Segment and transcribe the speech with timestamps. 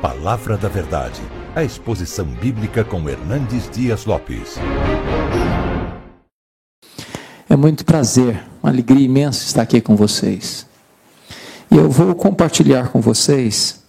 [0.00, 1.22] Palavra da Verdade,
[1.54, 4.56] a exposição bíblica com Hernandes Dias Lopes.
[7.48, 10.66] É muito prazer, uma alegria imensa estar aqui com vocês.
[11.70, 13.82] E eu vou compartilhar com vocês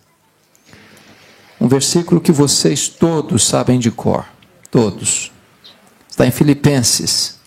[1.60, 4.26] um versículo que vocês todos sabem de cor.
[4.72, 5.32] Todos.
[6.10, 7.38] Está em Filipenses,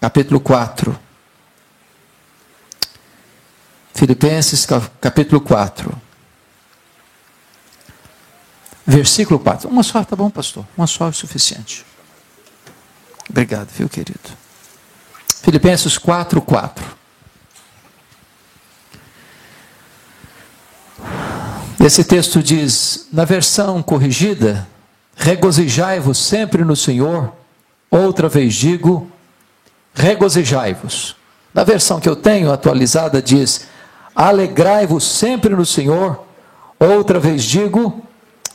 [0.00, 0.98] capítulo 4.
[3.92, 4.66] Filipenses,
[4.98, 6.11] capítulo 4.
[8.86, 9.68] Versículo 4.
[9.68, 10.66] Uma só, tá bom, pastor?
[10.76, 11.84] Uma só é o suficiente.
[13.28, 14.20] Obrigado, viu, querido?
[15.42, 16.84] Filipenses 4, 4.
[21.84, 24.68] Esse texto diz, na versão corrigida,
[25.16, 27.32] regozijai-vos sempre no Senhor.
[27.90, 29.10] Outra vez digo,
[29.92, 31.16] regozijai-vos.
[31.52, 33.66] Na versão que eu tenho atualizada diz,
[34.14, 36.24] alegrai-vos sempre no Senhor.
[36.78, 38.00] Outra vez digo,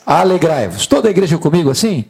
[0.07, 0.87] alegrai-vos.
[0.87, 2.05] Toda a igreja comigo assim?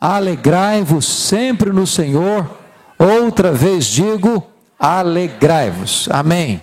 [0.00, 2.50] Alegrai-vos sempre no Senhor.
[2.98, 4.42] Outra vez digo,
[4.78, 6.08] alegrai-vos.
[6.10, 6.62] Amém.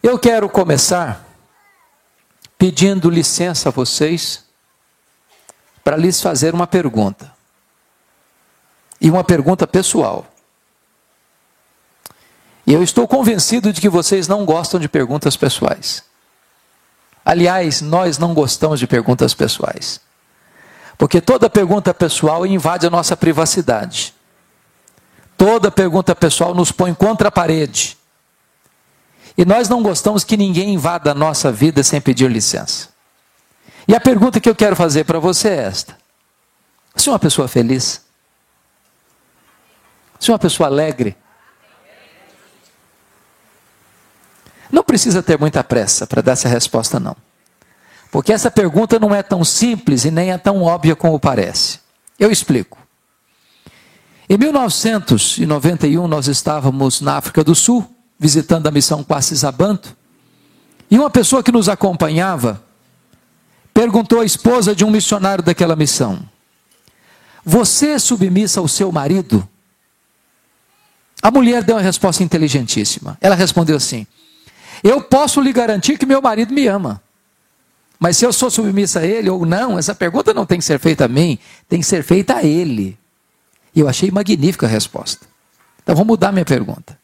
[0.00, 1.26] Eu quero começar
[2.56, 4.44] pedindo licença a vocês
[5.82, 7.32] para lhes fazer uma pergunta.
[9.00, 10.24] E uma pergunta pessoal.
[12.66, 16.04] E eu estou convencido de que vocês não gostam de perguntas pessoais.
[17.24, 20.00] Aliás, nós não gostamos de perguntas pessoais.
[20.98, 24.14] Porque toda pergunta pessoal invade a nossa privacidade.
[25.36, 27.96] Toda pergunta pessoal nos põe contra a parede.
[29.36, 32.88] E nós não gostamos que ninguém invada a nossa vida sem pedir licença.
[33.88, 35.96] E a pergunta que eu quero fazer para você é esta:
[36.94, 38.02] Você é uma pessoa feliz?
[40.18, 41.16] Você é uma pessoa alegre?
[44.74, 47.16] Não precisa ter muita pressa para dar essa resposta, não.
[48.10, 51.78] Porque essa pergunta não é tão simples e nem é tão óbvia como parece.
[52.18, 52.76] Eu explico.
[54.28, 59.96] Em 1991, nós estávamos na África do Sul, visitando a missão Quacisabanto,
[60.90, 62.60] e uma pessoa que nos acompanhava
[63.72, 66.18] perguntou à esposa de um missionário daquela missão:
[67.44, 69.48] Você é submissa ao seu marido?
[71.22, 73.16] A mulher deu uma resposta inteligentíssima.
[73.20, 74.04] Ela respondeu assim:
[74.84, 77.02] eu posso lhe garantir que meu marido me ama.
[77.98, 80.78] Mas se eu sou submissa a ele ou não, essa pergunta não tem que ser
[80.78, 82.98] feita a mim, tem que ser feita a ele.
[83.74, 85.26] E eu achei magnífica a resposta.
[85.82, 86.98] Então vou mudar minha pergunta.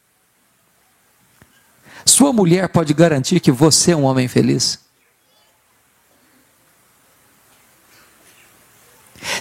[2.05, 4.79] Sua mulher pode garantir que você é um homem feliz?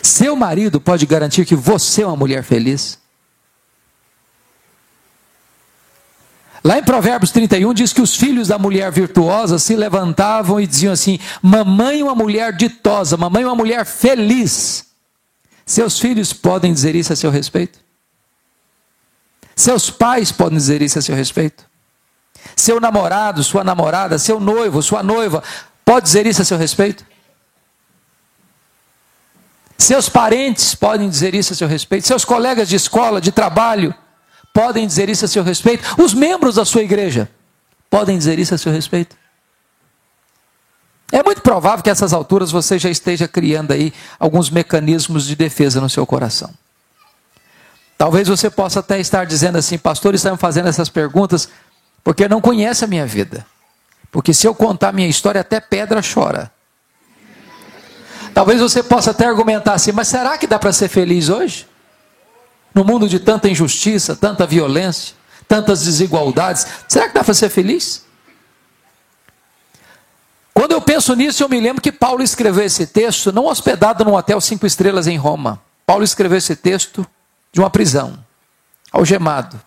[0.02, 3.00] Seu marido pode garantir que você é uma mulher feliz?
[6.64, 10.94] Lá em Provérbios 31 diz que os filhos da mulher virtuosa se levantavam e diziam
[10.94, 14.88] assim: Mamãe, uma mulher ditosa, mamãe, uma mulher feliz.
[15.66, 17.80] Seus filhos podem dizer isso a seu respeito?
[19.56, 21.64] Seus pais podem dizer isso a seu respeito?
[22.56, 25.44] Seu namorado, sua namorada, seu noivo, sua noiva,
[25.86, 27.06] pode dizer isso a seu respeito?
[29.78, 32.08] Seus parentes podem dizer isso a seu respeito?
[32.08, 33.94] Seus colegas de escola, de trabalho,
[34.60, 35.96] podem dizer isso a seu respeito?
[35.98, 37.30] Os membros da sua igreja
[37.90, 39.16] podem dizer isso a seu respeito?
[41.14, 45.34] É muito provável que a essas alturas você já esteja criando aí alguns mecanismos de
[45.38, 46.54] defesa no seu coração.
[47.98, 51.48] Talvez você possa até estar dizendo assim, pastor, estão fazendo essas perguntas
[52.04, 53.46] porque não conhece a minha vida.
[54.12, 56.52] Porque se eu contar minha história, até pedra chora.
[58.34, 61.66] Talvez você possa até argumentar assim, mas será que dá para ser feliz hoje?
[62.74, 65.16] No mundo de tanta injustiça, tanta violência,
[65.48, 68.06] tantas desigualdades, será que dá para ser feliz?
[70.54, 74.14] Quando eu penso nisso, eu me lembro que Paulo escreveu esse texto não hospedado num
[74.14, 75.62] hotel cinco estrelas em Roma.
[75.86, 77.06] Paulo escreveu esse texto
[77.52, 78.20] de uma prisão,
[78.92, 79.60] algemado,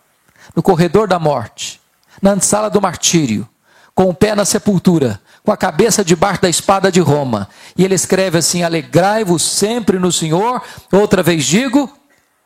[0.54, 1.80] no corredor da morte,
[2.20, 3.48] na antessala do martírio,
[3.94, 7.48] com o pé na sepultura, com a cabeça debaixo da espada de Roma.
[7.76, 10.62] E ele escreve assim: Alegrai-vos sempre no Senhor.
[10.92, 11.90] Outra vez digo: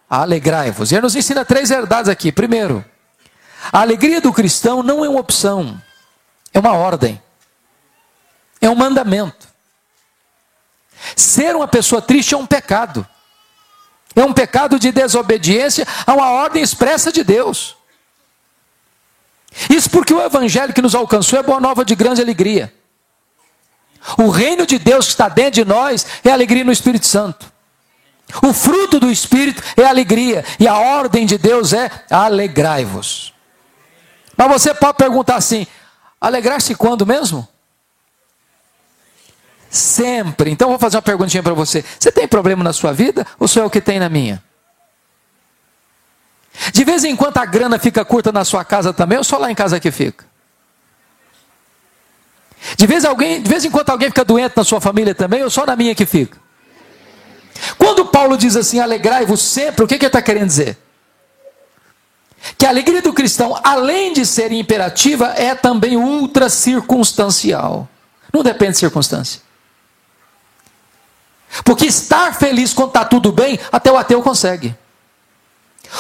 [0.09, 0.91] alegrai-vos.
[0.91, 2.31] E ele nos ensina três verdades aqui.
[2.31, 2.85] Primeiro,
[3.73, 5.81] a alegria do cristão não é uma opção,
[6.53, 7.21] é uma ordem,
[8.61, 9.47] é um mandamento.
[11.15, 13.07] Ser uma pessoa triste é um pecado,
[14.15, 17.77] é um pecado de desobediência a uma ordem expressa de Deus.
[19.71, 22.73] Isso porque o evangelho que nos alcançou é boa nova de grande alegria.
[24.17, 27.53] O reino de Deus que está dentro de nós é alegria no Espírito Santo.
[28.43, 33.33] O fruto do Espírito é alegria, e a ordem de Deus é alegrai-vos.
[34.37, 35.67] Mas você pode perguntar assim:
[36.21, 37.47] alegrar-se quando mesmo?
[39.71, 40.51] Sempre.
[40.51, 41.85] Então vou fazer uma perguntinha para você.
[41.99, 44.43] Você tem problema na sua vida ou sou eu que tem na minha?
[46.73, 49.51] De vez em quando a grana fica curta na sua casa também ou só lá
[49.51, 50.25] em casa que fica?
[52.77, 55.51] De vez, alguém, de vez em quando alguém fica doente na sua família também ou
[55.51, 56.39] só na minha que fica?
[57.79, 60.79] Quando Paulo diz assim, alegrai-vos sempre, o que, que ele está querendo dizer?
[62.57, 67.89] Que a alegria do cristão, além de ser imperativa, é também ultra circunstancial.
[68.33, 69.41] Não depende de circunstância.
[71.65, 74.77] Porque estar feliz quando está tudo bem, até o ateu consegue.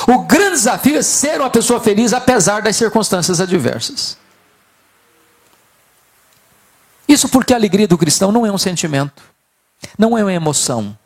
[0.06, 4.18] O grande desafio é ser uma pessoa feliz apesar das circunstâncias adversas.
[7.08, 9.22] Isso porque a alegria do cristão não é um sentimento,
[9.96, 10.96] não é uma emoção.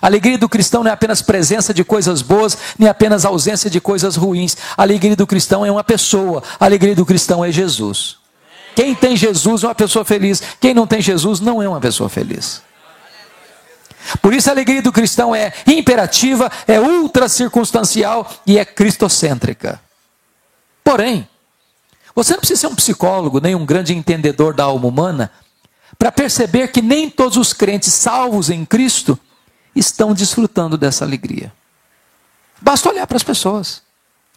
[0.00, 3.80] A alegria do cristão não é apenas presença de coisas boas, nem apenas ausência de
[3.80, 4.56] coisas ruins.
[4.76, 6.42] A alegria do cristão é uma pessoa.
[6.58, 8.16] A alegria do cristão é Jesus.
[8.74, 10.42] Quem tem Jesus é uma pessoa feliz.
[10.60, 12.62] Quem não tem Jesus não é uma pessoa feliz.
[14.20, 19.80] Por isso a alegria do cristão é imperativa, é ultra circunstancial e é cristocêntrica.
[20.82, 21.26] Porém,
[22.14, 25.30] você não precisa ser um psicólogo, nem um grande entendedor da alma humana,
[25.98, 29.18] para perceber que nem todos os crentes salvos em Cristo
[29.74, 31.52] estão desfrutando dessa alegria.
[32.60, 33.82] Basta olhar para as pessoas,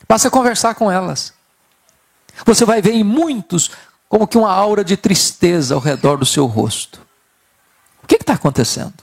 [0.08, 1.34] basta conversar com elas.
[2.46, 3.72] Você vai ver em muitos
[4.10, 7.02] como que uma aura de tristeza ao redor do seu rosto.
[8.04, 8.94] O que está acontecendo?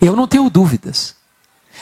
[0.00, 1.14] Eu não tenho dúvidas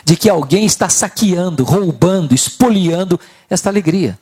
[0.05, 3.19] de que alguém está saqueando, roubando, espoliando
[3.49, 4.19] esta alegria.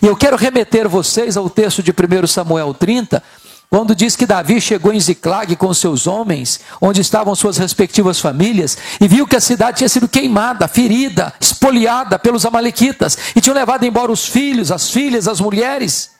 [0.00, 3.22] E eu quero remeter vocês ao texto de 1 Samuel 30,
[3.68, 8.76] quando diz que Davi chegou em Ziclag com seus homens, onde estavam suas respectivas famílias,
[9.00, 13.84] e viu que a cidade tinha sido queimada, ferida, espoliada pelos amalequitas, e tinham levado
[13.84, 16.10] embora os filhos, as filhas, as mulheres.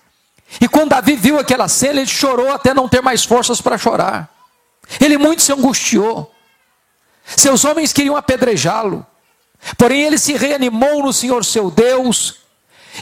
[0.60, 4.30] E quando Davi viu aquela cena, ele chorou até não ter mais forças para chorar.
[5.00, 6.32] Ele muito se angustiou.
[7.36, 9.06] Seus homens queriam apedrejá-lo.
[9.76, 12.41] Porém, ele se reanimou no Senhor seu Deus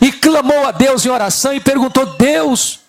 [0.00, 2.80] e clamou a Deus em oração e perguntou: Deus,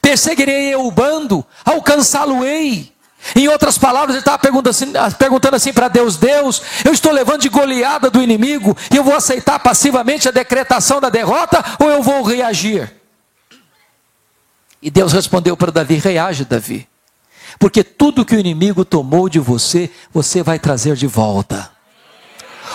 [0.00, 2.92] Perseguirei eu o bando, alcançá-lo-ei.
[3.36, 7.42] Em outras palavras, ele estava perguntando assim, perguntando assim para Deus: Deus, eu estou levando
[7.42, 12.02] de goleada do inimigo e eu vou aceitar passivamente a decretação da derrota ou eu
[12.02, 12.92] vou reagir?
[14.80, 16.88] E Deus respondeu para Davi: reage, Davi,
[17.60, 21.70] porque tudo que o inimigo tomou de você, você vai trazer de volta.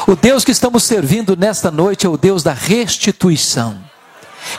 [0.08, 3.78] O Deus que estamos servindo nesta noite é o Deus da restituição.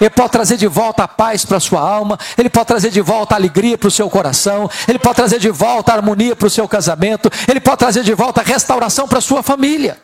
[0.00, 3.00] Ele pode trazer de volta a paz para a sua alma, ele pode trazer de
[3.00, 6.46] volta a alegria para o seu coração, ele pode trazer de volta a harmonia para
[6.46, 9.98] o seu casamento, ele pode trazer de volta a restauração para a sua família.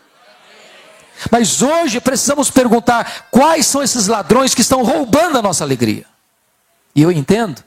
[1.31, 6.07] Mas hoje precisamos perguntar quais são esses ladrões que estão roubando a nossa alegria.
[6.95, 7.63] E eu entendo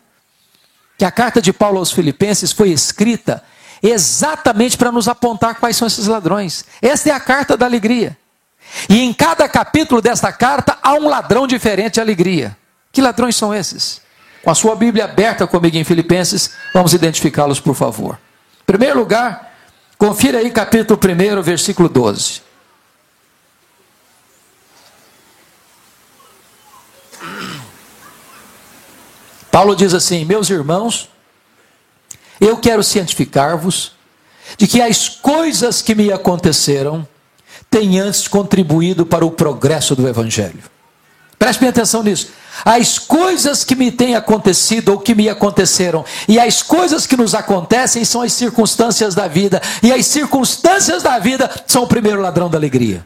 [0.97, 3.43] que a carta de Paulo aos Filipenses foi escrita
[3.81, 6.65] exatamente para nos apontar quais são esses ladrões.
[6.81, 8.17] Esta é a carta da alegria.
[8.89, 12.57] E em cada capítulo desta carta há um ladrão diferente de alegria.
[12.91, 14.01] Que ladrões são esses?
[14.43, 18.17] Com a sua Bíblia aberta comigo em Filipenses, vamos identificá-los, por favor.
[18.61, 19.53] Em primeiro lugar,
[19.97, 22.41] confira aí capítulo 1, versículo 12.
[29.51, 31.09] Paulo diz assim: Meus irmãos,
[32.39, 33.93] eu quero cientificar-vos
[34.57, 37.07] de que as coisas que me aconteceram
[37.69, 40.63] tem antes contribuído para o progresso do Evangelho.
[41.37, 42.29] Preste atenção nisso.
[42.65, 47.35] As coisas que me têm acontecido ou que me aconteceram, e as coisas que nos
[47.35, 52.49] acontecem são as circunstâncias da vida, e as circunstâncias da vida são o primeiro ladrão
[52.49, 53.05] da alegria.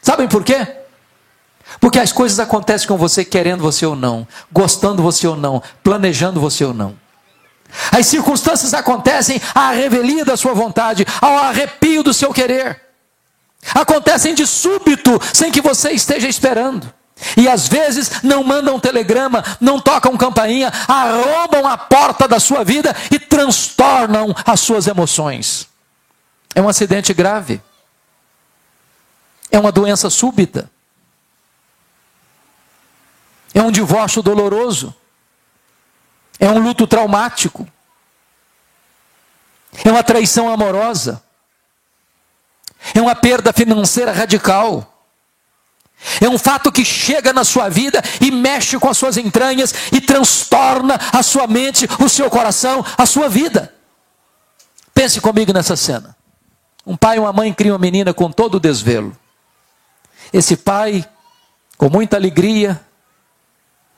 [0.00, 0.66] Sabem por quê?
[1.80, 6.40] Porque as coisas acontecem com você querendo você ou não, gostando você ou não, planejando
[6.40, 6.94] você ou não.
[7.92, 12.90] As circunstâncias acontecem à revelia da sua vontade, ao arrepio do seu querer
[13.74, 16.92] acontecem de súbito, sem que você esteja esperando.
[17.36, 22.96] E às vezes não mandam telegrama, não tocam campainha, arrombam a porta da sua vida
[23.10, 25.68] e transtornam as suas emoções.
[26.54, 27.60] É um acidente grave.
[29.50, 30.70] É uma doença súbita.
[33.52, 34.94] É um divórcio doloroso.
[36.40, 37.68] É um luto traumático.
[39.84, 41.22] É uma traição amorosa.
[42.94, 44.86] É uma perda financeira radical.
[46.18, 50.00] É um fato que chega na sua vida e mexe com as suas entranhas e
[50.00, 53.74] transtorna a sua mente, o seu coração, a sua vida.
[54.94, 56.16] Pense comigo nessa cena.
[56.86, 59.14] Um pai e uma mãe criam uma menina com todo o desvelo.
[60.32, 61.04] Esse pai,
[61.76, 62.80] com muita alegria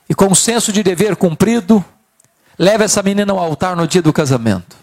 [0.09, 1.83] e com um senso de dever cumprido,
[2.57, 4.75] leva essa menina ao altar no dia do casamento.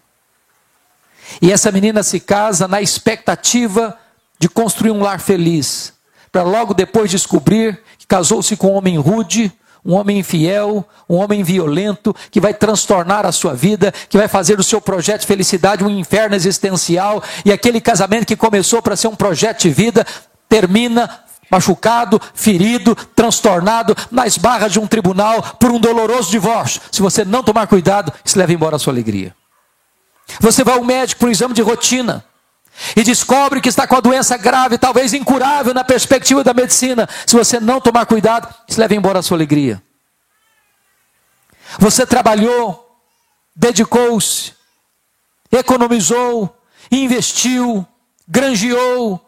[1.41, 3.97] E essa menina se casa na expectativa
[4.39, 5.93] de construir um lar feliz,
[6.33, 9.53] para logo depois descobrir que casou-se com um homem rude,
[9.85, 14.57] um homem infiel, um homem violento, que vai transtornar a sua vida, que vai fazer
[14.57, 19.09] do seu projeto de felicidade um inferno existencial, e aquele casamento que começou para ser
[19.09, 20.07] um projeto de vida,
[20.49, 26.81] termina machucado, ferido, transtornado, nas barras de um tribunal por um doloroso divórcio.
[26.93, 29.35] Se você não tomar cuidado, isso leva embora a sua alegria.
[30.39, 32.25] Você vai ao médico para um exame de rotina
[32.97, 37.09] e descobre que está com a doença grave, talvez incurável na perspectiva da medicina.
[37.27, 39.83] Se você não tomar cuidado, isso leva embora a sua alegria.
[41.79, 42.99] Você trabalhou,
[43.55, 44.55] dedicou-se,
[45.53, 46.57] economizou,
[46.91, 47.87] investiu,
[48.27, 49.21] granjeou,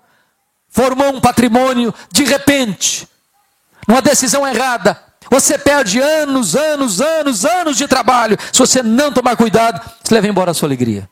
[0.72, 3.06] formou um patrimônio, de repente,
[3.86, 5.00] numa decisão errada,
[5.30, 8.36] você perde anos, anos, anos, anos de trabalho.
[8.52, 11.08] Se você não tomar cuidado, você leva embora a sua alegria.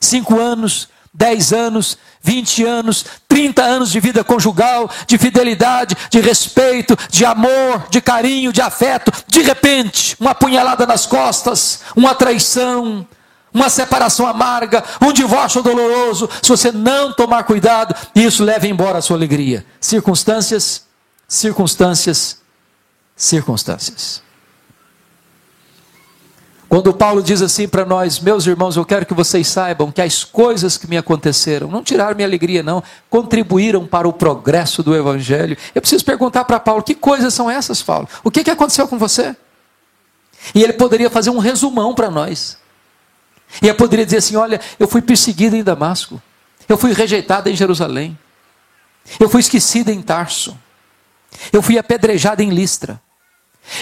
[0.00, 6.96] Cinco anos, dez anos, vinte anos, trinta anos de vida conjugal, de fidelidade, de respeito,
[7.10, 9.10] de amor, de carinho, de afeto.
[9.26, 13.06] De repente, uma punhalada nas costas, uma traição,
[13.56, 16.28] uma separação amarga, um divórcio doloroso.
[16.42, 19.64] Se você não tomar cuidado, isso leva embora a sua alegria.
[19.80, 20.84] Circunstâncias,
[21.26, 22.40] circunstâncias,
[23.16, 24.22] circunstâncias.
[26.68, 30.24] Quando Paulo diz assim para nós, meus irmãos, eu quero que vocês saibam que as
[30.24, 35.56] coisas que me aconteceram não tiraram minha alegria, não, contribuíram para o progresso do Evangelho.
[35.74, 38.08] Eu preciso perguntar para Paulo: que coisas são essas, Paulo?
[38.22, 39.34] O que, que aconteceu com você?
[40.54, 42.58] E ele poderia fazer um resumão para nós.
[43.62, 46.20] E eu poderia dizer assim: olha, eu fui perseguido em Damasco,
[46.68, 48.18] eu fui rejeitado em Jerusalém,
[49.20, 50.56] eu fui esquecido em Tarso,
[51.52, 53.00] eu fui apedrejado em Listra,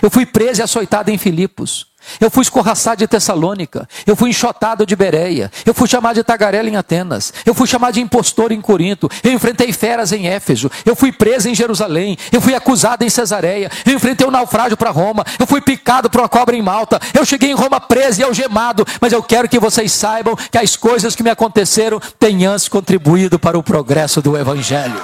[0.02, 1.86] eu fui preso e açoitado em Filipos,
[2.20, 6.68] eu fui escorraçado de Tessalônica, eu fui enxotado de Bereia, eu fui chamado de tagarela
[6.68, 10.94] em Atenas, eu fui chamado de impostor em Corinto, eu enfrentei feras em Éfeso, eu
[10.94, 15.24] fui preso em Jerusalém, eu fui acusado em Cesareia, eu enfrentei um naufrágio para Roma,
[15.38, 18.86] eu fui picado por uma cobra em Malta, eu cheguei em Roma preso e algemado,
[19.00, 23.38] mas eu quero que vocês saibam que as coisas que me aconteceram têm antes contribuído
[23.38, 25.02] para o progresso do Evangelho.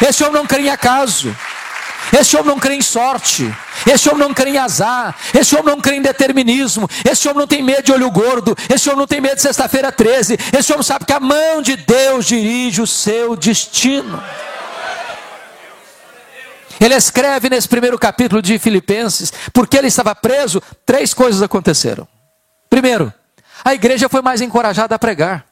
[0.00, 1.34] Esse homem não crê em acaso.
[2.12, 3.52] Esse homem não crê em sorte.
[3.90, 5.16] Esse homem não crê em azar.
[5.32, 6.88] Esse homem não crê em determinismo.
[7.10, 8.54] Esse homem não tem medo de olho gordo.
[8.72, 10.38] Esse homem não tem medo de sexta-feira 13.
[10.56, 14.22] Esse homem sabe que a mão de Deus dirige o seu destino.
[16.78, 22.08] Ele escreve nesse primeiro capítulo de Filipenses, porque ele estava preso, três coisas aconteceram.
[22.68, 23.12] Primeiro,
[23.64, 25.51] a igreja foi mais encorajada a pregar.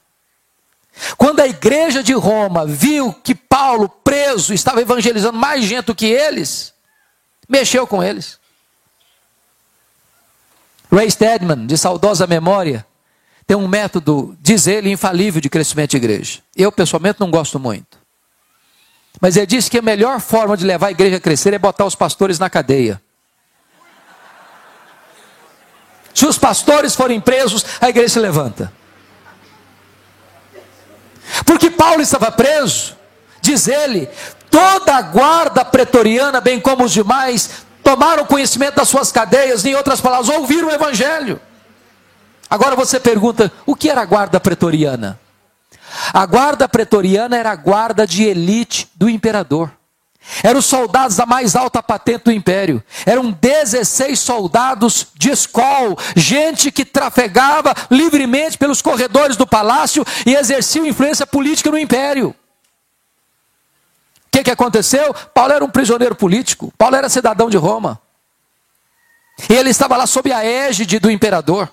[1.16, 6.06] Quando a igreja de Roma viu que Paulo, preso, estava evangelizando mais gente do que
[6.06, 6.72] eles,
[7.48, 8.38] mexeu com eles.
[10.92, 12.84] Ray Stedman, de saudosa memória,
[13.46, 16.40] tem um método, diz ele, infalível de crescimento de igreja.
[16.56, 17.98] Eu, pessoalmente, não gosto muito.
[19.20, 21.84] Mas ele disse que a melhor forma de levar a igreja a crescer é botar
[21.84, 23.00] os pastores na cadeia.
[26.14, 28.72] Se os pastores forem presos, a igreja se levanta.
[31.44, 32.96] Porque Paulo estava preso,
[33.40, 34.08] diz ele,
[34.50, 37.50] toda a guarda pretoriana, bem como os demais,
[37.82, 41.40] tomaram conhecimento das suas cadeias, em outras palavras, ouviram o evangelho.
[42.48, 45.18] Agora você pergunta, o que era a guarda pretoriana?
[46.12, 49.70] A guarda pretoriana era a guarda de elite do imperador.
[50.42, 52.82] Eram os soldados da mais alta patente do império.
[53.04, 60.86] Eram 16 soldados de escol, gente que trafegava livremente pelos corredores do palácio e exercia
[60.86, 62.30] influência política no império.
[62.30, 62.34] O
[64.30, 65.12] que, que aconteceu?
[65.34, 68.00] Paulo era um prisioneiro político, Paulo era cidadão de Roma.
[69.48, 71.70] E ele estava lá sob a égide do imperador.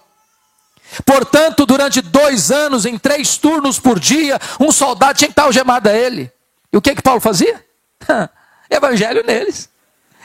[1.05, 5.89] Portanto, durante dois anos, em três turnos por dia, um soldado tinha que estar algemado
[5.89, 6.31] a ele.
[6.71, 7.63] E o que, que Paulo fazia?
[8.69, 9.69] Evangelho neles.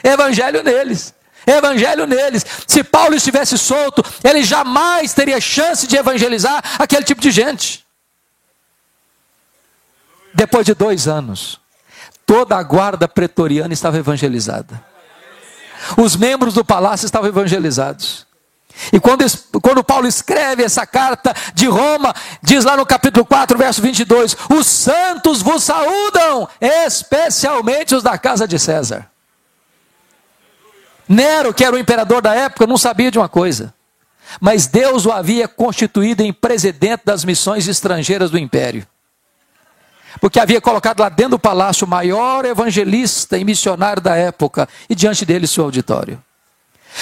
[0.03, 1.13] Evangelho neles.
[1.45, 2.45] Evangelho neles.
[2.67, 7.85] Se Paulo estivesse solto, ele jamais teria chance de evangelizar aquele tipo de gente.
[10.33, 11.59] Depois de dois anos,
[12.25, 14.83] toda a guarda pretoriana estava evangelizada.
[15.97, 18.25] Os membros do palácio estavam evangelizados.
[18.91, 19.25] E quando,
[19.61, 24.67] quando Paulo escreve essa carta de Roma, diz lá no capítulo 4, verso 22: Os
[24.67, 29.09] santos vos saúdam, especialmente os da casa de César.
[31.07, 33.73] Nero, que era o imperador da época, não sabia de uma coisa,
[34.39, 38.87] mas Deus o havia constituído em presidente das missões estrangeiras do império.
[40.21, 44.93] porque havia colocado lá dentro do palácio o maior evangelista e missionário da época e
[44.93, 46.21] diante dele seu auditório.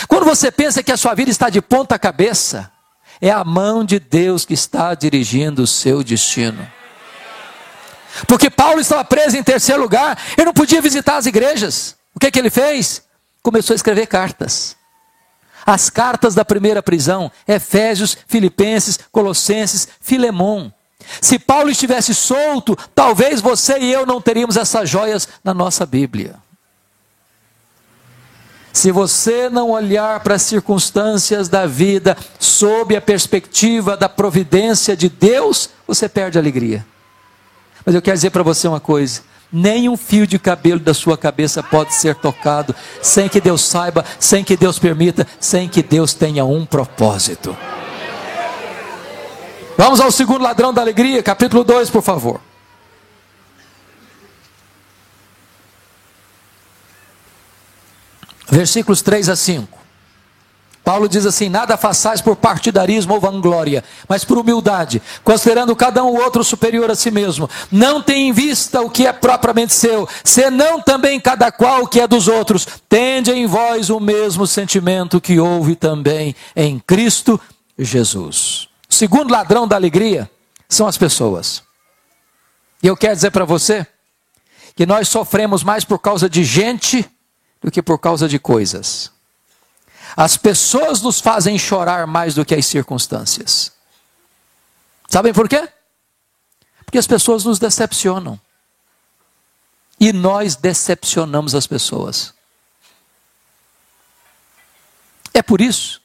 [0.08, 2.72] Quando você pensa que a sua vida está de ponta cabeça,
[3.20, 6.68] é a mão de Deus que está dirigindo o seu destino.
[8.28, 11.96] Porque Paulo estava preso em terceiro lugar, ele não podia visitar as igrejas.
[12.14, 13.04] O que, é que ele fez?
[13.42, 14.76] Começou a escrever cartas.
[15.66, 20.72] As cartas da primeira prisão, Efésios, Filipenses, Colossenses, Filemon.
[21.22, 26.41] Se Paulo estivesse solto, talvez você e eu não teríamos essas joias na nossa Bíblia.
[28.74, 35.10] Se você não olhar para as circunstâncias da vida sob a perspectiva da providência de
[35.10, 36.86] Deus, você perde a alegria.
[37.86, 41.18] Mas eu quero dizer para você uma coisa: nem um fio de cabelo da sua
[41.18, 46.14] cabeça pode ser tocado sem que Deus saiba, sem que Deus permita, sem que Deus
[46.14, 47.56] tenha um propósito.
[49.78, 52.40] Vamos ao segundo ladrão da alegria, capítulo 2, por favor.
[58.52, 59.80] Versículos 3 a 5.
[60.84, 66.10] Paulo diz assim: Nada façais por partidarismo ou vanglória, mas por humildade, considerando cada um
[66.10, 67.50] o outro superior a si mesmo.
[67.72, 72.02] Não tem em vista o que é propriamente seu, senão também cada qual o que
[72.02, 72.68] é dos outros.
[72.90, 77.40] Tende em vós o mesmo sentimento que houve também em Cristo
[77.80, 78.68] Jesus.
[78.90, 80.30] O segundo ladrão da alegria
[80.68, 81.64] são as pessoas.
[82.84, 83.88] E eu quero dizer para você
[84.76, 87.10] que nós sofremos mais por causa de gente
[87.62, 89.12] do que por causa de coisas.
[90.16, 93.72] As pessoas nos fazem chorar mais do que as circunstâncias.
[95.08, 95.70] Sabem por quê?
[96.86, 98.40] Porque as pessoas nos decepcionam.
[100.00, 102.34] E nós decepcionamos as pessoas.
[105.34, 106.02] É por isso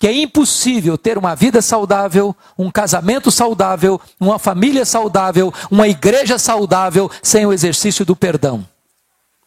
[0.00, 6.38] que é impossível ter uma vida saudável, um casamento saudável, uma família saudável, uma igreja
[6.38, 8.66] saudável sem o exercício do perdão.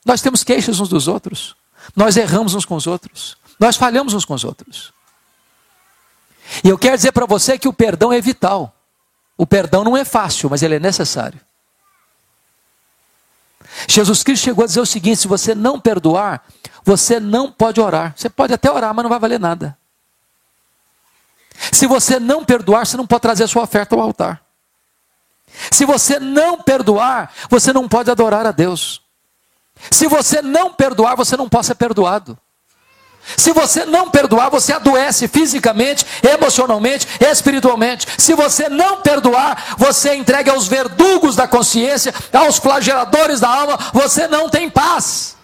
[0.05, 1.55] Nós temos queixas uns dos outros,
[1.95, 3.37] nós erramos uns com os outros.
[3.59, 4.93] Nós falhamos uns com os outros.
[6.63, 8.75] E eu quero dizer para você que o perdão é vital.
[9.37, 11.39] O perdão não é fácil, mas ele é necessário.
[13.87, 16.45] Jesus Cristo chegou a dizer o seguinte: se você não perdoar,
[16.83, 18.13] você não pode orar.
[18.15, 19.77] Você pode até orar, mas não vai valer nada.
[21.71, 24.43] Se você não perdoar, você não pode trazer a sua oferta ao altar.
[25.71, 29.02] Se você não perdoar, você não pode adorar a Deus.
[29.91, 32.37] Se você não perdoar, você não pode ser perdoado.
[33.37, 38.05] Se você não perdoar, você adoece fisicamente, emocionalmente, espiritualmente.
[38.17, 44.27] Se você não perdoar, você entrega aos verdugos da consciência, aos flageladores da alma, você
[44.27, 45.37] não tem paz.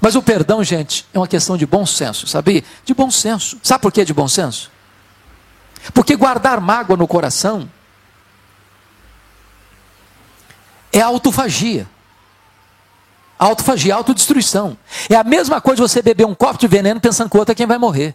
[0.00, 2.64] Mas o perdão, gente, é uma questão de bom senso, sabia?
[2.84, 3.56] De bom senso.
[3.62, 4.68] Sabe por que de bom senso?
[5.94, 7.70] Porque guardar mágoa no coração
[10.92, 11.88] é autofagia.
[13.38, 14.76] Autofagia, autodestruição.
[15.08, 17.54] É a mesma coisa você beber um copo de veneno pensando que o outro é
[17.54, 18.14] quem vai morrer.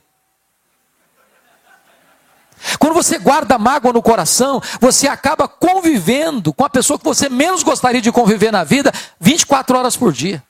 [2.80, 7.64] Quando você guarda mágoa no coração, você acaba convivendo com a pessoa que você menos
[7.64, 10.44] gostaria de conviver na vida 24 horas por dia.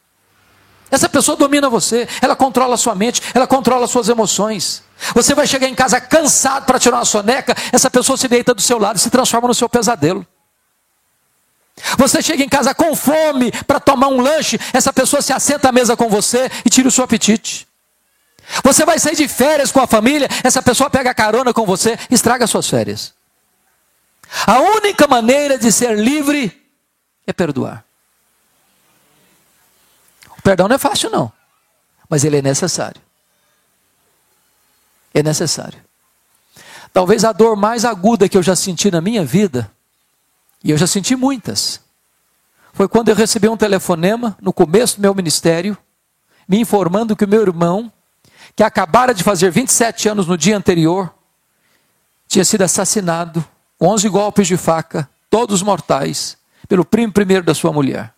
[0.89, 4.83] Essa pessoa domina você, ela controla a sua mente, ela controla as suas emoções.
[5.13, 8.61] Você vai chegar em casa cansado para tirar uma soneca, essa pessoa se deita do
[8.61, 10.25] seu lado e se transforma no seu pesadelo.
[11.97, 15.71] Você chega em casa com fome para tomar um lanche, essa pessoa se assenta à
[15.71, 17.67] mesa com você e tira o seu apetite.
[18.63, 22.47] Você vai sair de férias com a família, essa pessoa pega carona com você, estraga
[22.47, 23.13] suas férias.
[24.45, 26.65] A única maneira de ser livre
[27.25, 27.85] é perdoar.
[30.37, 31.31] O perdão não é fácil, não,
[32.09, 33.01] mas ele é necessário.
[35.13, 35.79] É necessário.
[36.91, 39.71] Talvez a dor mais aguda que eu já senti na minha vida
[40.63, 41.81] e eu já senti muitas.
[42.73, 45.77] Foi quando eu recebi um telefonema no começo do meu ministério,
[46.47, 47.91] me informando que o meu irmão,
[48.55, 51.13] que acabara de fazer 27 anos no dia anterior,
[52.27, 53.43] tinha sido assassinado
[53.77, 58.13] com 11 golpes de faca, todos mortais, pelo primo primeiro da sua mulher.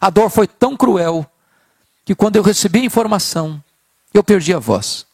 [0.00, 1.26] A dor foi tão cruel
[2.04, 3.62] que quando eu recebi a informação,
[4.12, 5.06] eu perdi a voz.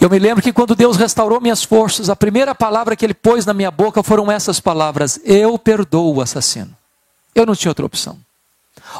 [0.00, 3.44] Eu me lembro que quando Deus restaurou minhas forças, a primeira palavra que Ele pôs
[3.44, 6.76] na minha boca foram essas palavras: Eu perdoo o assassino.
[7.34, 8.18] Eu não tinha outra opção.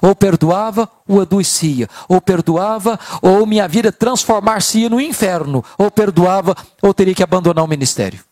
[0.02, 1.88] Ou perdoava, ou adoecia.
[2.08, 5.64] Ou perdoava, ou minha vida transformar-se no inferno.
[5.76, 8.24] Ou perdoava, ou teria que abandonar o ministério.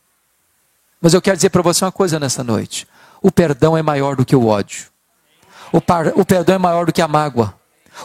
[1.00, 2.87] Mas eu quero dizer para você uma coisa nessa noite:
[3.22, 4.87] o perdão é maior do que o ódio.
[5.72, 7.55] O, par, o perdão é maior do que a mágoa.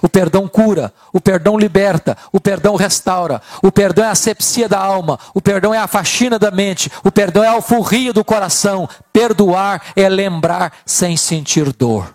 [0.02, 4.80] O perdão cura, o perdão liberta, o perdão restaura, o perdão é a asepsia da
[4.80, 8.88] alma, o perdão é a faxina da mente, o perdão é a alforria do coração.
[9.12, 12.14] Perdoar é lembrar sem sentir dor.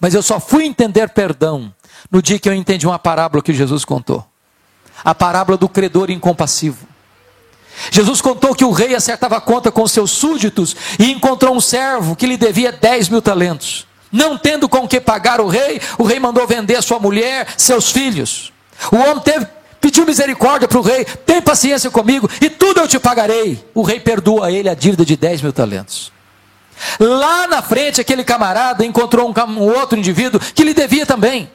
[0.00, 1.72] Mas eu só fui entender perdão
[2.10, 4.24] no dia que eu entendi uma parábola que Jesus contou
[5.04, 6.86] a parábola do credor incompassivo.
[7.90, 12.26] Jesus contou que o rei acertava conta com seus súditos e encontrou um servo que
[12.26, 13.86] lhe devia 10 mil talentos.
[14.10, 18.52] Não tendo com que pagar o rei, o rei mandou vender sua mulher, seus filhos.
[18.90, 19.46] O homem teve,
[19.80, 23.62] pediu misericórdia para o rei: tem paciência comigo e tudo eu te pagarei.
[23.74, 26.12] O rei perdoa a ele a dívida de 10 mil talentos.
[26.98, 31.50] Lá na frente, aquele camarada encontrou um, um outro indivíduo que lhe devia também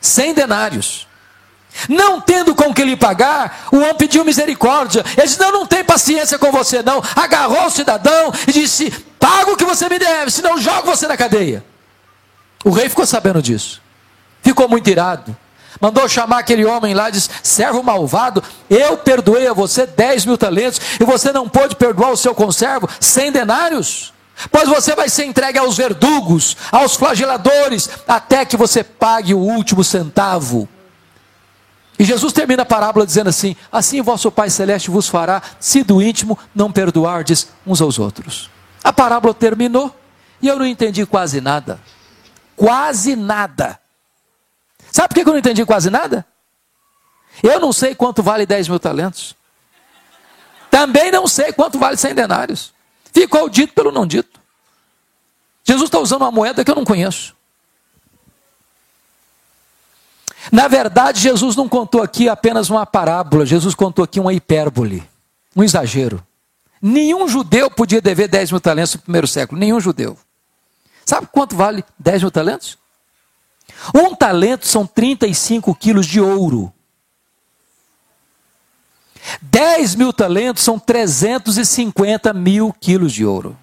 [0.00, 1.06] 100 denários.
[1.88, 5.02] Não tendo com que lhe pagar, o homem pediu misericórdia.
[5.16, 7.02] Ele disse: Não, não tem paciência com você, não.
[7.16, 8.92] Agarrou o cidadão e disse:
[9.22, 11.64] Paga o que você me deve, senão jogo você na cadeia.
[12.64, 13.80] O rei ficou sabendo disso.
[14.42, 15.36] Ficou muito irado.
[15.80, 20.36] Mandou chamar aquele homem lá e disse: Servo malvado, eu perdoei a você 10 mil
[20.36, 24.12] talentos e você não pôde perdoar o seu conservo 100 denários?
[24.50, 29.84] Pois você vai ser entregue aos verdugos, aos flageladores, até que você pague o último
[29.84, 30.68] centavo.
[31.96, 36.02] E Jesus termina a parábola dizendo assim: Assim vosso Pai Celeste vos fará, se do
[36.02, 38.50] íntimo não perdoardes uns aos outros.
[38.82, 39.94] A parábola terminou
[40.40, 41.80] e eu não entendi quase nada.
[42.56, 43.78] Quase nada.
[44.90, 46.26] Sabe por que eu não entendi quase nada?
[47.42, 49.34] Eu não sei quanto vale 10 mil talentos.
[50.70, 52.72] Também não sei quanto vale 100 denários.
[53.12, 54.40] Ficou dito pelo não dito.
[55.64, 57.36] Jesus está usando uma moeda que eu não conheço.
[60.50, 65.08] Na verdade, Jesus não contou aqui apenas uma parábola, Jesus contou aqui uma hipérbole,
[65.54, 66.26] um exagero.
[66.82, 70.18] Nenhum judeu podia dever 10 mil talentos no primeiro século, nenhum judeu.
[71.06, 72.76] Sabe quanto vale 10 mil talentos?
[73.94, 76.72] Um talento são 35 quilos de ouro.
[79.40, 83.56] 10 mil talentos são 350 mil quilos de ouro.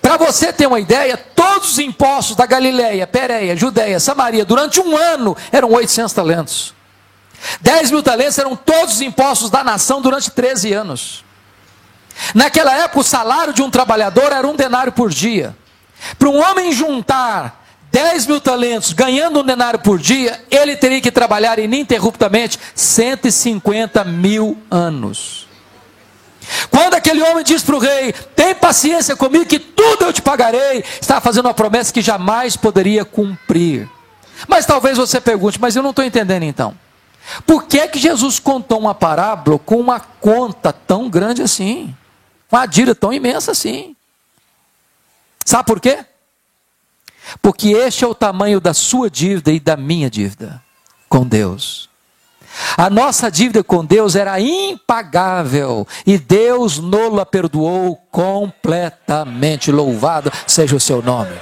[0.00, 4.96] Para você ter uma ideia, todos os impostos da Galileia, Pérea, Judéia, Samaria, durante um
[4.96, 6.74] ano, eram 800 talentos.
[7.60, 11.25] 10 mil talentos eram todos os impostos da nação durante 13 anos.
[12.34, 15.56] Naquela época, o salário de um trabalhador era um denário por dia.
[16.18, 21.10] Para um homem juntar 10 mil talentos, ganhando um denário por dia, ele teria que
[21.10, 25.46] trabalhar ininterruptamente 150 mil anos.
[26.70, 30.84] Quando aquele homem diz para o rei: Tem paciência comigo, que tudo eu te pagarei,
[31.00, 33.88] estava fazendo uma promessa que jamais poderia cumprir.
[34.46, 36.76] Mas talvez você pergunte: Mas eu não estou entendendo então.
[37.44, 41.94] Por que, que Jesus contou uma parábola com uma conta tão grande assim?
[42.50, 43.96] Uma dívida tão imensa assim?
[45.44, 46.04] Sabe por quê?
[47.42, 50.62] Porque este é o tamanho da sua dívida e da minha dívida
[51.08, 51.88] com Deus.
[52.76, 59.70] A nossa dívida com Deus era impagável e Deus nos a perdoou completamente.
[59.70, 61.36] Louvado seja o seu nome.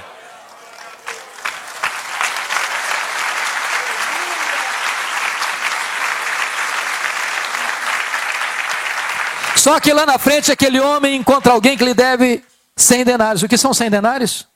[9.65, 12.43] Só que lá na frente aquele homem encontra alguém que lhe deve
[12.75, 13.41] 100 denários.
[13.41, 14.47] O que são 100 denários?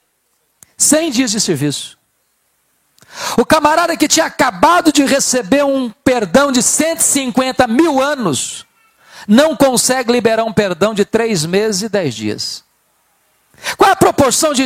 [0.77, 1.97] 100 dias de serviço.
[3.35, 8.67] O camarada que tinha acabado de receber um perdão de 150 mil anos,
[9.27, 12.63] não consegue liberar um perdão de três meses e dez dias.
[13.79, 14.63] Qual é a proporção de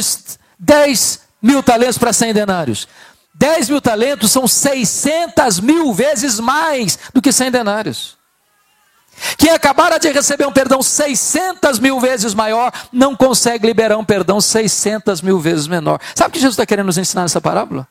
[0.60, 2.86] 10 mil talentos para 100 denários?
[3.34, 8.22] 10 mil talentos são 600 mil vezes mais do que 100 denários.
[9.38, 14.42] Quem acabara de receber um perdão 600 mil vezes maior, não consegue liberar um perdão
[14.42, 16.00] 600 mil vezes menor.
[16.16, 17.88] Sabe o que Jesus está querendo nos ensinar nessa parábola?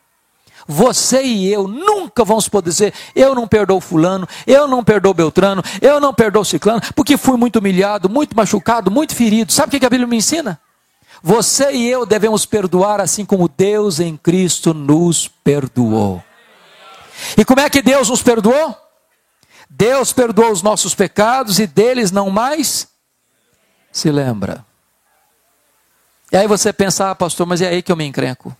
[0.66, 5.62] Você e eu nunca vamos poder dizer: eu não perdoo Fulano, eu não perdoo Beltrano,
[5.80, 9.52] eu não perdoo Ciclano, porque fui muito humilhado, muito machucado, muito ferido.
[9.52, 10.60] Sabe o que a Bíblia me ensina?
[11.22, 16.22] Você e eu devemos perdoar assim como Deus em Cristo nos perdoou.
[17.36, 18.76] E como é que Deus nos perdoou?
[19.74, 22.88] Deus perdoou os nossos pecados e deles não mais
[23.90, 24.64] se lembra.
[26.30, 28.54] E aí você pensa, ah, pastor, mas é aí que eu me encrenco.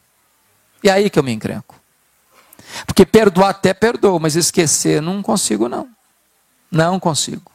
[0.82, 1.78] É aí que eu me encrenco.
[2.86, 5.86] Porque perdoar até perdoa, mas esquecer não consigo não.
[6.70, 7.52] Não consigo.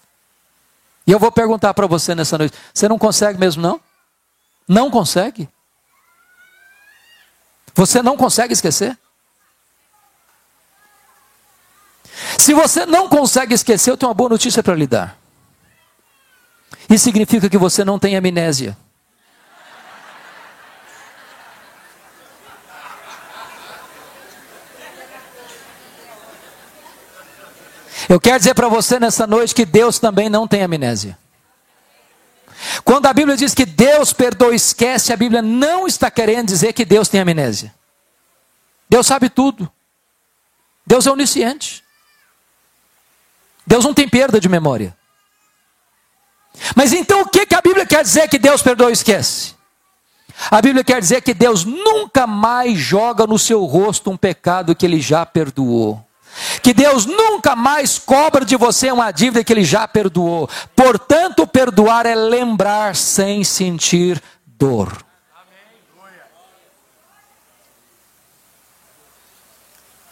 [1.07, 3.81] E eu vou perguntar para você nessa noite: você não consegue mesmo não?
[4.67, 5.49] Não consegue?
[7.73, 8.97] Você não consegue esquecer?
[12.37, 15.17] Se você não consegue esquecer, eu tenho uma boa notícia para lhe dar.
[16.89, 18.77] Isso significa que você não tem amnésia.
[28.09, 31.17] Eu quero dizer para você nessa noite que Deus também não tem amnésia.
[32.85, 36.71] Quando a Bíblia diz que Deus perdoa e esquece, a Bíblia não está querendo dizer
[36.71, 37.73] que Deus tem amnésia.
[38.89, 39.69] Deus sabe tudo.
[40.85, 41.83] Deus é onisciente.
[43.67, 44.95] Deus não tem perda de memória.
[46.73, 49.55] Mas então o que, que a Bíblia quer dizer que Deus perdoa e esquece?
[50.49, 54.85] A Bíblia quer dizer que Deus nunca mais joga no seu rosto um pecado que
[54.85, 56.01] ele já perdoou.
[56.61, 60.49] Que Deus nunca mais cobra de você uma dívida que ele já perdoou.
[60.75, 65.05] Portanto, perdoar é lembrar sem sentir dor.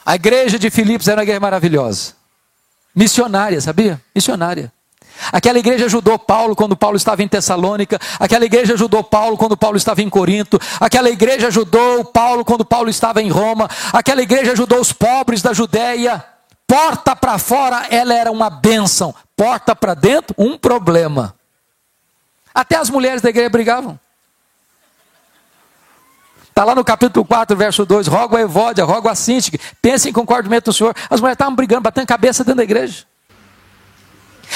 [0.05, 2.24] A igreja de Filipos era uma igreja maravilhosa.
[2.95, 4.01] Missionária, sabia?
[4.13, 4.71] Missionária.
[5.31, 9.77] Aquela igreja ajudou Paulo quando Paulo estava em Tessalônica, aquela igreja ajudou Paulo quando Paulo
[9.77, 14.79] estava em Corinto, aquela igreja ajudou Paulo quando Paulo estava em Roma, aquela igreja ajudou
[14.79, 16.23] os pobres da Judéia.
[16.67, 21.36] Porta para fora, ela era uma bênção, porta para dentro, um problema.
[22.53, 23.99] Até as mulheres da igreja brigavam.
[26.55, 30.21] Está lá no capítulo 4, verso 2, rogo a Evódia, rogo a Sintique, pensem com
[30.21, 30.95] o do Senhor.
[31.09, 33.03] As mulheres estavam brigando, batendo cabeça dentro da igreja.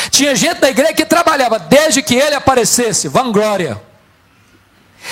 [0.09, 3.81] Tinha gente da igreja que trabalhava desde que ele aparecesse, vanglória.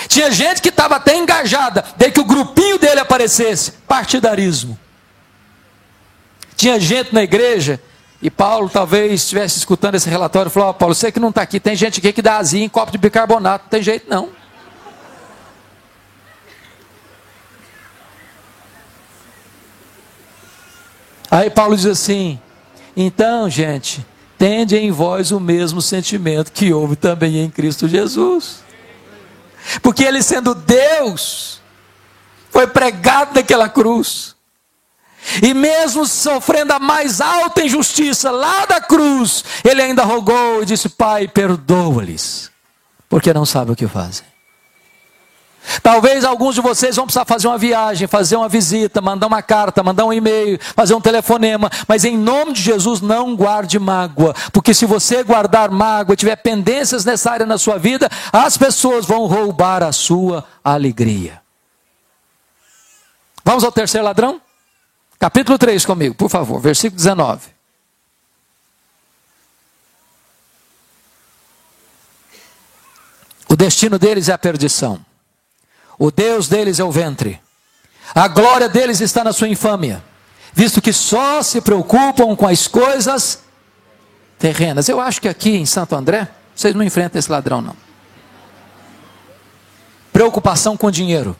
[0.08, 4.80] Tinha gente que estava até engajada, desde que o grupinho dele aparecesse, partidarismo.
[6.56, 7.82] Tinha gente na igreja,
[8.22, 11.42] e Paulo talvez estivesse escutando esse relatório e falou: oh, Paulo, você que não está
[11.42, 14.37] aqui, tem gente aqui que dá azia em copo de bicarbonato, não tem jeito não.
[21.30, 22.40] Aí Paulo diz assim:
[23.00, 24.04] então, gente,
[24.40, 28.64] tende em vós o mesmo sentimento que houve também em Cristo Jesus.
[29.84, 31.62] Porque ele, sendo Deus,
[32.50, 34.36] foi pregado naquela cruz.
[35.44, 40.90] E mesmo sofrendo a mais alta injustiça lá da cruz, ele ainda rogou e disse:
[40.90, 42.50] Pai, perdoa-lhes,
[43.08, 44.26] porque não sabem o que fazem.
[45.82, 49.84] Talvez alguns de vocês vão precisar fazer uma viagem, fazer uma visita, mandar uma carta,
[49.84, 54.74] mandar um e-mail, fazer um telefonema, mas em nome de Jesus não guarde mágoa, porque
[54.74, 59.84] se você guardar mágoa, tiver pendências nessa área na sua vida, as pessoas vão roubar
[59.84, 61.42] a sua alegria.
[63.44, 64.42] Vamos ao terceiro ladrão?
[65.20, 67.58] Capítulo 3 comigo, por favor, versículo 19.
[73.50, 75.00] O destino deles é a perdição.
[75.98, 77.42] O Deus deles é o ventre.
[78.14, 80.04] A glória deles está na sua infâmia,
[80.54, 83.44] visto que só se preocupam com as coisas
[84.38, 84.88] terrenas.
[84.88, 87.76] Eu acho que aqui em Santo André, vocês não enfrentam esse ladrão, não.
[90.14, 91.36] Preocupação com dinheiro.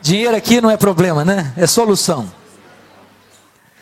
[0.00, 1.52] Dinheiro aqui não é problema, né?
[1.56, 2.32] É solução.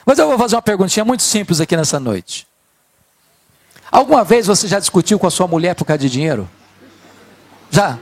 [0.04, 2.46] Mas eu vou fazer uma perguntinha muito simples aqui nessa noite.
[3.90, 6.48] Alguma vez você já discutiu com a sua mulher por causa de dinheiro?
[7.70, 7.98] Já?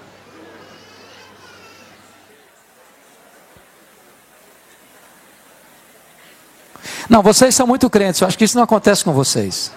[7.16, 9.72] Não, vocês são muito crentes, eu acho que isso não acontece com vocês.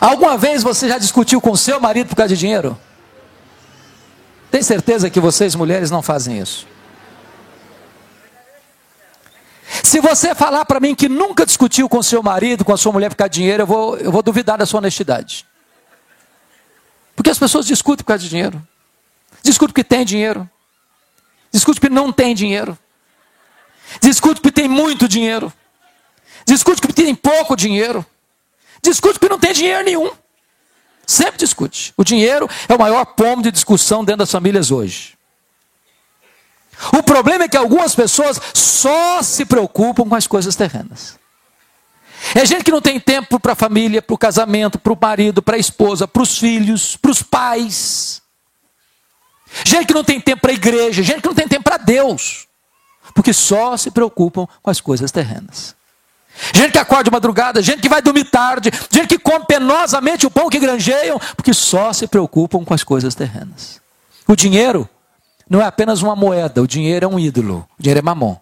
[0.00, 2.80] Alguma vez você já discutiu com seu marido por causa de dinheiro?
[4.50, 6.66] Tem certeza que vocês, mulheres, não fazem isso?
[9.84, 13.10] Se você falar para mim que nunca discutiu com seu marido, com a sua mulher
[13.10, 15.46] por causa de dinheiro, eu vou, eu vou duvidar da sua honestidade.
[17.14, 18.66] Porque as pessoas discutem por causa de dinheiro.
[19.42, 20.48] Discutem porque tem dinheiro.
[21.52, 22.78] Discutem porque não tem dinheiro.
[24.00, 25.52] Discute porque tem muito dinheiro.
[26.46, 28.04] Discute porque tem pouco dinheiro.
[28.82, 30.10] Discute porque não tem dinheiro nenhum.
[31.06, 31.92] Sempre discute.
[31.96, 35.16] O dinheiro é o maior pomo de discussão dentro das famílias hoje.
[36.92, 41.18] O problema é que algumas pessoas só se preocupam com as coisas terrenas.
[42.34, 45.42] É gente que não tem tempo para a família, para o casamento, para o marido,
[45.42, 48.22] para a esposa, para os filhos, para os pais.
[49.64, 52.46] Gente que não tem tempo para a igreja, gente que não tem tempo para Deus
[53.14, 55.74] porque só se preocupam com as coisas terrenas.
[56.54, 60.30] Gente que acorda de madrugada, gente que vai dormir tarde, gente que come penosamente o
[60.30, 63.80] pão que granjeiam, porque só se preocupam com as coisas terrenas.
[64.26, 64.88] O dinheiro
[65.48, 68.36] não é apenas uma moeda, o dinheiro é um ídolo, o dinheiro é mamon.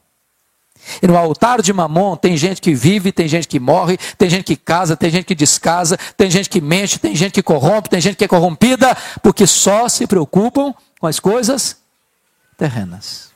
[1.02, 4.44] E no altar de mamon tem gente que vive, tem gente que morre, tem gente
[4.44, 8.00] que casa, tem gente que descasa, tem gente que mente, tem gente que corrompe, tem
[8.00, 11.76] gente que é corrompida, porque só se preocupam com as coisas
[12.56, 13.30] terrenas.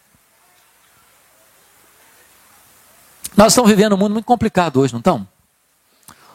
[3.37, 5.27] Nós estamos vivendo um mundo muito complicado hoje, não estão?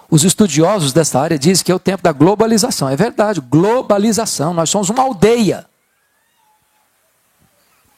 [0.10, 2.90] Os estudiosos dessa área dizem que é o tempo da globalização.
[2.90, 4.54] É verdade, globalização.
[4.54, 5.68] Nós somos uma aldeia.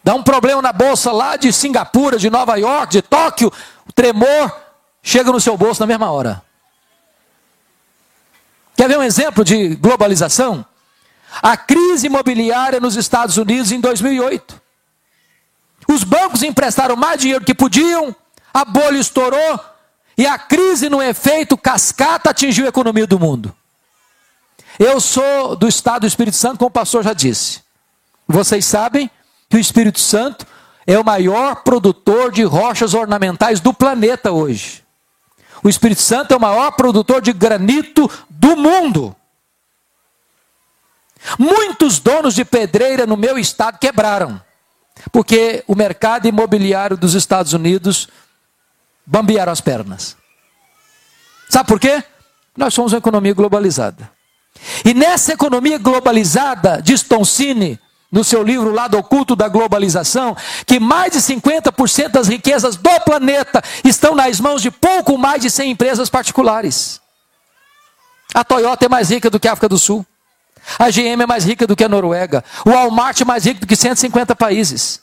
[0.04, 3.52] Dá um problema na bolsa lá de Singapura, de Nova York, de Tóquio,
[3.88, 4.56] o tremor
[5.02, 6.42] chega no seu bolso na mesma hora.
[8.76, 10.66] Quer ver um exemplo de globalização?
[11.42, 14.60] A crise imobiliária nos Estados Unidos em 2008.
[15.88, 18.16] Os bancos emprestaram mais dinheiro que podiam,
[18.54, 19.60] a bolha estourou
[20.18, 23.56] e a crise, no efeito cascata, atingiu a economia do mundo.
[24.78, 27.62] Eu sou do estado do Espírito Santo, como o pastor já disse.
[28.28, 29.10] Vocês sabem
[29.50, 30.46] que o Espírito Santo
[30.88, 34.84] é o maior produtor de rochas ornamentais do planeta hoje.
[35.64, 39.16] O Espírito Santo é o maior produtor de granito do mundo.
[41.38, 44.42] Muitos donos de pedreira no meu estado quebraram,
[45.12, 48.08] porque o mercado imobiliário dos Estados Unidos
[49.06, 50.16] bambearam as pernas.
[51.50, 52.04] Sabe por quê?
[52.56, 54.10] Nós somos uma economia globalizada.
[54.86, 57.80] E nessa economia globalizada, diz Toncini,
[58.12, 60.36] no seu livro Lado Oculto da Globalização,
[60.66, 65.50] que mais de 50% das riquezas do planeta estão nas mãos de pouco mais de
[65.50, 67.00] 100 empresas particulares.
[68.34, 70.06] A Toyota é mais rica do que a África do Sul.
[70.78, 72.44] A GM é mais rica do que a Noruega.
[72.66, 75.02] O Walmart é mais rico do que 150 países.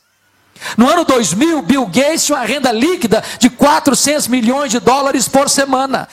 [0.77, 5.49] No ano 2000, Bill Gates tinha uma renda líquida de 400 milhões de dólares por
[5.49, 6.09] semana.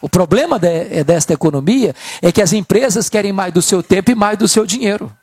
[0.00, 4.10] O problema de, é desta economia é que as empresas querem mais do seu tempo
[4.10, 5.14] e mais do seu dinheiro.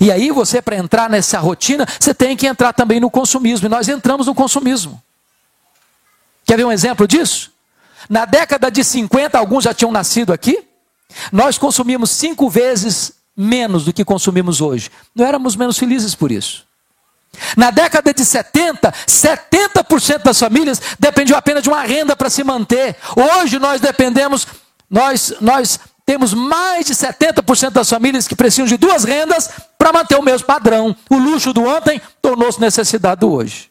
[0.00, 3.66] E aí você, para entrar nessa rotina, você tem que entrar também no consumismo.
[3.66, 5.00] E nós entramos no consumismo.
[6.44, 7.52] Quer ver um exemplo disso?
[8.08, 10.66] Na década de 50, alguns já tinham nascido aqui.
[11.30, 14.90] Nós consumimos cinco vezes menos do que consumimos hoje.
[15.14, 16.64] Não éramos menos felizes por isso.
[17.56, 22.96] Na década de 70, 70% das famílias dependiam apenas de uma renda para se manter.
[23.16, 24.46] Hoje nós dependemos,
[24.88, 30.16] nós, nós temos mais de 70% das famílias que precisam de duas rendas para manter
[30.16, 30.94] o mesmo padrão.
[31.10, 33.70] O luxo do ontem tornou-se necessidade do hoje.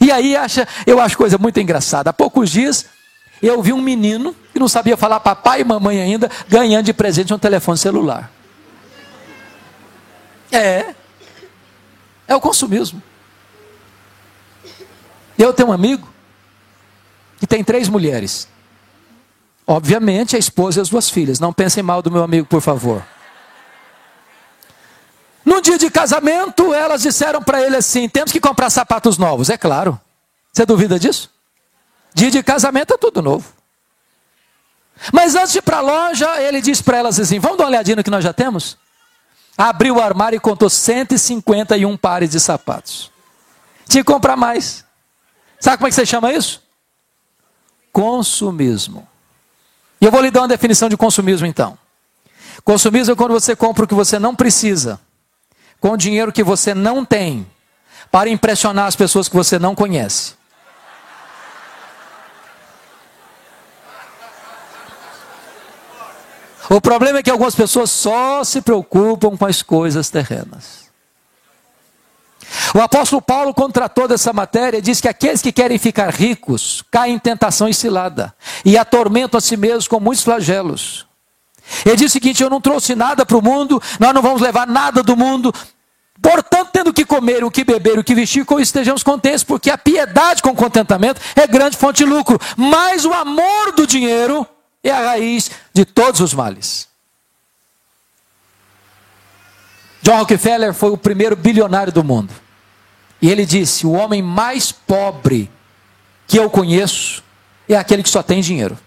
[0.00, 2.10] E aí acha, eu acho coisa muito engraçada.
[2.10, 2.86] Há poucos dias
[3.42, 7.32] eu vi um menino que não sabia falar papai e mamãe ainda, ganhando de presente
[7.32, 8.30] um telefone celular.
[10.52, 10.94] É.
[12.26, 13.02] É o consumismo.
[15.38, 16.08] Eu tenho um amigo
[17.38, 18.46] que tem três mulheres.
[19.66, 21.40] Obviamente, a esposa e as duas filhas.
[21.40, 23.02] Não pensem mal do meu amigo, por favor.
[25.44, 29.48] No dia de casamento, elas disseram para ele assim: temos que comprar sapatos novos.
[29.48, 29.98] É claro.
[30.52, 31.30] Você duvida disso?
[32.12, 33.46] Dia de casamento é tudo novo.
[35.12, 37.70] Mas antes de ir para a loja, ele disse para elas assim: vamos dar uma
[37.70, 38.76] olhadinha no que nós já temos?
[39.68, 43.10] Abriu o armário e contou 151 pares de sapatos.
[43.86, 44.86] Tinha que comprar mais.
[45.58, 46.62] Sabe como é que você chama isso?
[47.92, 49.06] Consumismo.
[50.00, 51.76] E eu vou lhe dar uma definição de consumismo então.
[52.64, 54.98] Consumismo é quando você compra o que você não precisa,
[55.78, 57.46] com dinheiro que você não tem,
[58.10, 60.39] para impressionar as pessoas que você não conhece.
[66.70, 70.88] O problema é que algumas pessoas só se preocupam com as coisas terrenas.
[72.72, 77.16] O apóstolo Paulo contratou dessa matéria e diz que aqueles que querem ficar ricos caem
[77.16, 78.32] em tentação e cilada
[78.64, 81.06] e atormentam a si mesmos com muitos flagelos.
[81.84, 84.68] Ele diz o seguinte: Eu não trouxe nada para o mundo, nós não vamos levar
[84.68, 85.52] nada do mundo,
[86.22, 89.78] Portanto, tendo que comer, o que beber, o que vestir, com estejamos contentes, porque a
[89.78, 92.38] piedade com contentamento é grande fonte de lucro.
[92.56, 94.46] Mas o amor do dinheiro
[94.82, 96.88] é a raiz de todos os males.
[100.02, 102.32] John Rockefeller foi o primeiro bilionário do mundo.
[103.20, 105.50] E ele disse: O homem mais pobre
[106.26, 107.22] que eu conheço
[107.68, 108.78] é aquele que só tem dinheiro.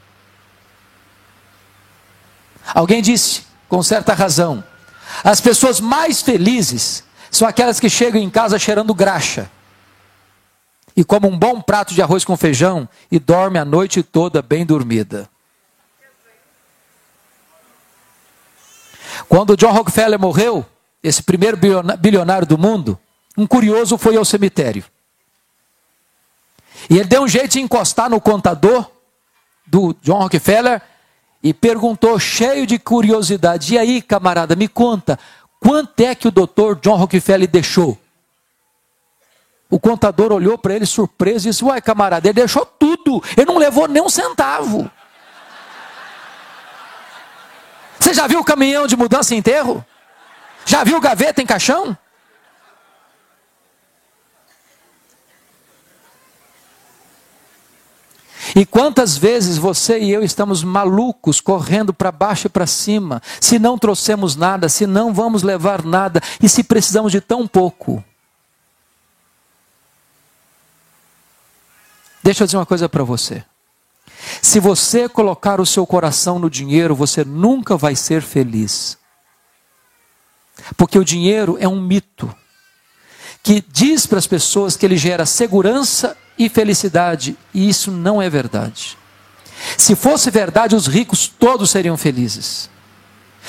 [2.74, 4.64] Alguém disse, com certa razão,
[5.24, 9.50] as pessoas mais felizes são aquelas que chegam em casa cheirando graxa
[10.96, 14.66] e comem um bom prato de arroz com feijão e dormem a noite toda bem
[14.66, 15.30] dormida.
[19.28, 20.66] Quando John Rockefeller morreu,
[21.02, 21.58] esse primeiro
[22.00, 22.98] bilionário do mundo,
[23.38, 24.84] um curioso foi ao cemitério.
[26.90, 28.90] E ele deu um jeito de encostar no contador
[29.66, 30.82] do John Rockefeller
[31.42, 35.20] e perguntou, cheio de curiosidade: E aí, camarada, me conta,
[35.60, 37.98] quanto é que o doutor John Rockefeller deixou?
[39.70, 43.58] O contador olhou para ele surpreso e disse: Uai, camarada, ele deixou tudo, ele não
[43.58, 44.90] levou nem um centavo.
[48.14, 49.84] Já viu o caminhão de mudança em enterro?
[50.66, 51.98] Já viu gaveta em caixão?
[58.56, 63.58] E quantas vezes você e eu estamos malucos, correndo para baixo e para cima, se
[63.58, 68.04] não trouxemos nada, se não vamos levar nada e se precisamos de tão pouco.
[72.22, 73.44] Deixa eu dizer uma coisa para você.
[74.42, 78.98] Se você colocar o seu coração no dinheiro, você nunca vai ser feliz.
[80.78, 82.34] Porque o dinheiro é um mito
[83.42, 88.30] que diz para as pessoas que ele gera segurança e felicidade, e isso não é
[88.30, 88.98] verdade.
[89.78, 92.70] Se fosse verdade, os ricos todos seriam felizes.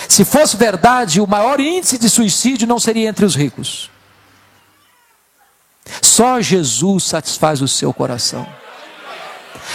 [0.09, 3.91] Se fosse verdade, o maior índice de suicídio não seria entre os ricos.
[6.03, 8.47] Só Jesus satisfaz o seu coração.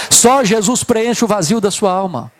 [0.09, 2.31] Só Jesus preenche o vazio da sua alma.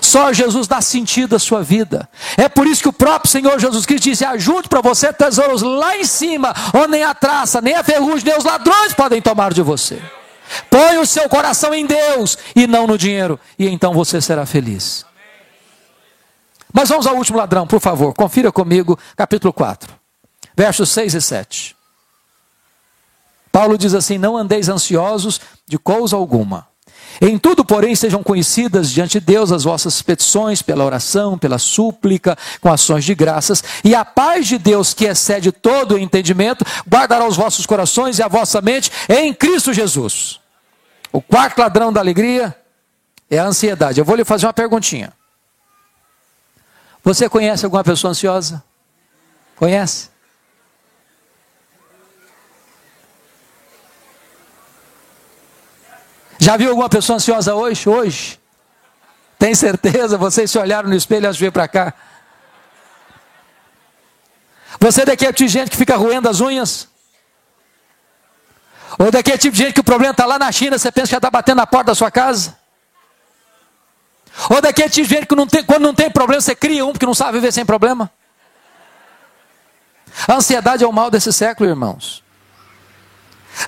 [0.00, 2.08] Só Jesus dá sentido à sua vida.
[2.36, 5.96] É por isso que o próprio Senhor Jesus Cristo disse: Ajunte para você tesouros lá
[5.96, 9.62] em cima, onde nem a traça, nem a ferrugem, nem os ladrões podem tomar de
[9.62, 10.00] você.
[10.70, 15.04] Põe o seu coração em Deus e não no dinheiro, e então você será feliz.
[16.72, 18.14] Mas vamos ao último ladrão, por favor.
[18.14, 19.92] Confira comigo, capítulo 4,
[20.56, 21.76] versos 6 e 7.
[23.50, 26.71] Paulo diz assim: Não andeis ansiosos de coisa alguma.
[27.20, 32.36] Em tudo, porém, sejam conhecidas diante de Deus as vossas petições, pela oração, pela súplica,
[32.60, 37.26] com ações de graças, e a paz de Deus, que excede todo o entendimento, guardará
[37.26, 40.40] os vossos corações e a vossa mente em Cristo Jesus.
[41.12, 42.56] O quarto ladrão da alegria
[43.30, 44.00] é a ansiedade.
[44.00, 45.12] Eu vou lhe fazer uma perguntinha.
[47.04, 48.62] Você conhece alguma pessoa ansiosa?
[49.56, 50.11] Conhece?
[56.42, 57.88] Já viu alguma pessoa ansiosa hoje?
[57.88, 58.40] Hoje?
[59.38, 60.18] Tem certeza?
[60.18, 61.94] Vocês se olharam no espelho antes de vir para cá?
[64.80, 66.88] Você é daquele tipo de gente que fica roendo as unhas?
[68.98, 71.10] Ou daquele tipo de gente que o problema está lá na China, você pensa que
[71.12, 72.58] já está batendo na porta da sua casa?
[74.50, 76.90] Ou daquele tipo de gente que não tem, quando não tem problema, você cria um
[76.90, 78.10] porque não sabe viver sem problema?
[80.26, 82.24] A ansiedade é o mal desse século, irmãos.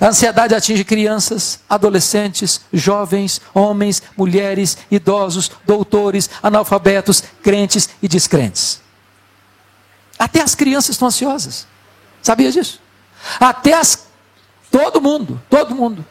[0.01, 8.81] A ansiedade atinge crianças, adolescentes, jovens, homens, mulheres, idosos, doutores, analfabetos, crentes e descrentes.
[10.17, 11.67] Até as crianças estão ansiosas.
[12.21, 12.81] Sabia disso?
[13.39, 14.05] Até as.
[14.71, 16.05] Todo mundo, todo mundo.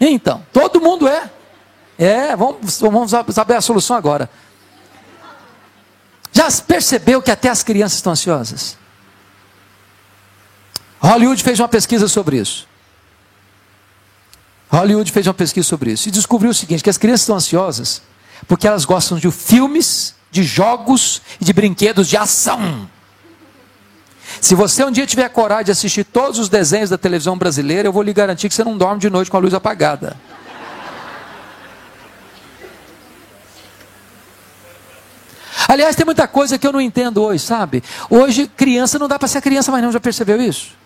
[0.00, 1.30] Então, todo mundo é.
[1.98, 4.30] É, vamos, vamos saber a solução agora.
[6.32, 8.78] Já percebeu que até as crianças estão ansiosas?
[11.00, 12.69] Hollywood fez uma pesquisa sobre isso.
[14.70, 18.02] Hollywood fez uma pesquisa sobre isso e descobriu o seguinte: que as crianças estão ansiosas
[18.46, 22.88] porque elas gostam de filmes, de jogos e de brinquedos de ação.
[24.40, 27.92] Se você um dia tiver coragem de assistir todos os desenhos da televisão brasileira, eu
[27.92, 30.16] vou lhe garantir que você não dorme de noite com a luz apagada.
[35.68, 37.82] Aliás, tem muita coisa que eu não entendo hoje, sabe?
[38.08, 40.79] Hoje, criança não dá para ser criança mais não, já percebeu isso?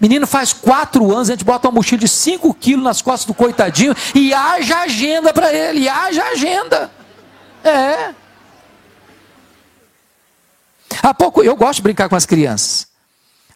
[0.00, 3.34] Menino faz quatro anos, a gente bota uma mochila de cinco quilos nas costas do
[3.34, 6.90] coitadinho e haja agenda para ele, e haja agenda.
[7.64, 8.14] É.
[11.02, 12.88] Há pouco, eu gosto de brincar com as crianças.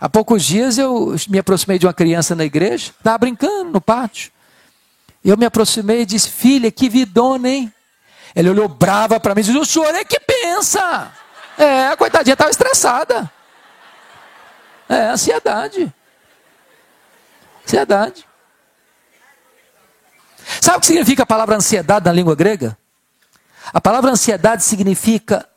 [0.01, 4.33] Há poucos dias eu me aproximei de uma criança na igreja, estava brincando no pátio.
[5.23, 7.73] Eu me aproximei e disse, filha, que vidona, hein?
[8.35, 11.13] Ele olhou brava para mim e disse, o senhor é que pensa.
[11.59, 13.31] É, a coitadinha estava estressada.
[14.89, 15.93] É, ansiedade.
[17.71, 18.27] Ansiedade.
[20.61, 22.77] Sabe o que significa a palavra ansiedade na língua grega?
[23.73, 25.49] A palavra ansiedade significa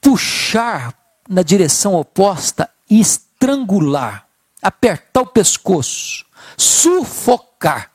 [0.00, 0.92] puxar
[1.28, 4.26] na direção oposta e estrangular,
[4.60, 7.92] apertar o pescoço, sufocar.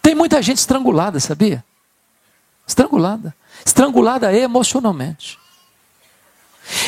[0.00, 1.64] Tem muita gente estrangulada, sabia?
[2.64, 3.34] Estrangulada.
[3.66, 5.36] Estrangulada emocionalmente.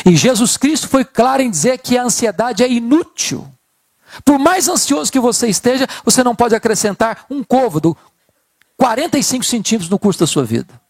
[0.05, 3.53] E Jesus Cristo foi claro em dizer que a ansiedade é inútil.
[4.23, 7.97] Por mais ansioso que você esteja, você não pode acrescentar um côvado,
[8.77, 10.81] 45 centímetros no curso da sua vida.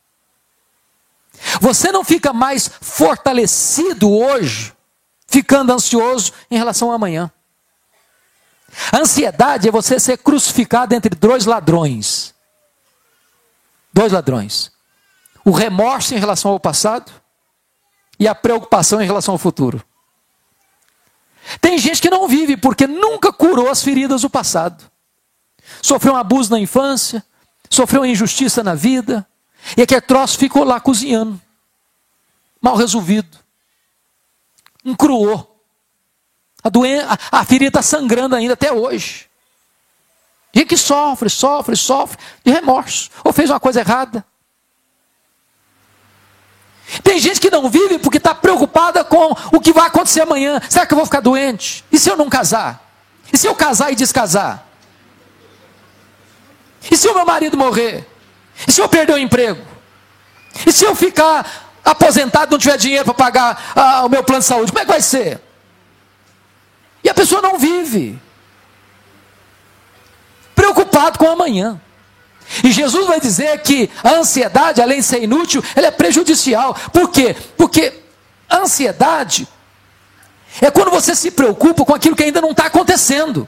[1.60, 4.74] Você não fica mais fortalecido hoje,
[5.28, 7.32] ficando ansioso em relação ao amanhã.
[8.92, 12.34] A ansiedade é você ser crucificado entre dois ladrões.
[13.94, 14.72] Dois ladrões.
[15.46, 17.12] O remorso em relação ao passado
[18.20, 19.84] e a preocupação em relação ao futuro.
[21.60, 24.84] Tem gente que não vive porque nunca curou as feridas do passado.
[25.82, 27.24] Sofreu um abuso na infância,
[27.70, 29.28] sofreu uma injustiça na vida,
[29.78, 31.40] e aquele troço ficou lá cozinhando,
[32.62, 33.38] mal resolvido,
[34.84, 35.50] encruou.
[36.64, 39.30] A, doen a, a ferida está sangrando ainda até hoje.
[40.54, 43.10] Gente que sofre, sofre, sofre de remorso.
[43.24, 44.24] Ou fez uma coisa errada.
[47.04, 50.62] Tem gente que não vive porque está preocupada com o que vai acontecer amanhã.
[50.70, 51.84] Será que eu vou ficar doente?
[51.92, 52.82] E se eu não casar?
[53.32, 54.66] E se eu casar e descasar?
[56.92, 58.08] E se o meu marido morrer?
[58.68, 59.66] E se eu perder o emprego?
[60.68, 64.42] E se eu ficar aposentado e não tiver dinheiro para pagar ah, o meu plano
[64.42, 64.72] de saúde?
[64.72, 65.42] Como é que vai ser?
[67.04, 68.20] E a pessoa não vive.
[70.54, 71.82] Preocupado com amanhã.
[72.64, 76.76] E Jesus vai dizer que a ansiedade, além de ser inútil, ela é prejudicial.
[76.92, 77.36] Por quê?
[77.58, 77.94] Porque
[78.50, 79.48] a ansiedade
[80.62, 83.48] é quando você se preocupa com aquilo que ainda não está acontecendo.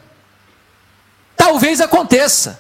[1.36, 2.60] Talvez aconteça.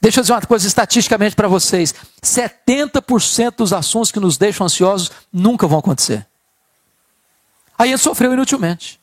[0.00, 5.10] Deixa eu dizer uma coisa estatisticamente para vocês: 70% dos assuntos que nos deixam ansiosos
[5.32, 6.26] nunca vão acontecer.
[7.78, 9.00] Aí ele sofreu inutilmente.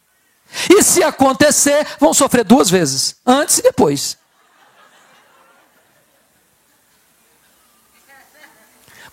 [0.69, 4.17] E se acontecer, vão sofrer duas vezes, antes e depois.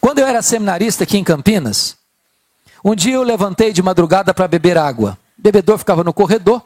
[0.01, 1.97] Quando eu era seminarista aqui em Campinas,
[2.85, 5.19] um dia eu levantei de madrugada para beber água.
[5.39, 6.63] O bebedor ficava no corredor.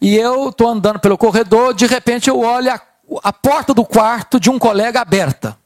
[0.00, 2.80] E eu estou andando pelo corredor, de repente eu olho a,
[3.22, 5.56] a porta do quarto de um colega aberta.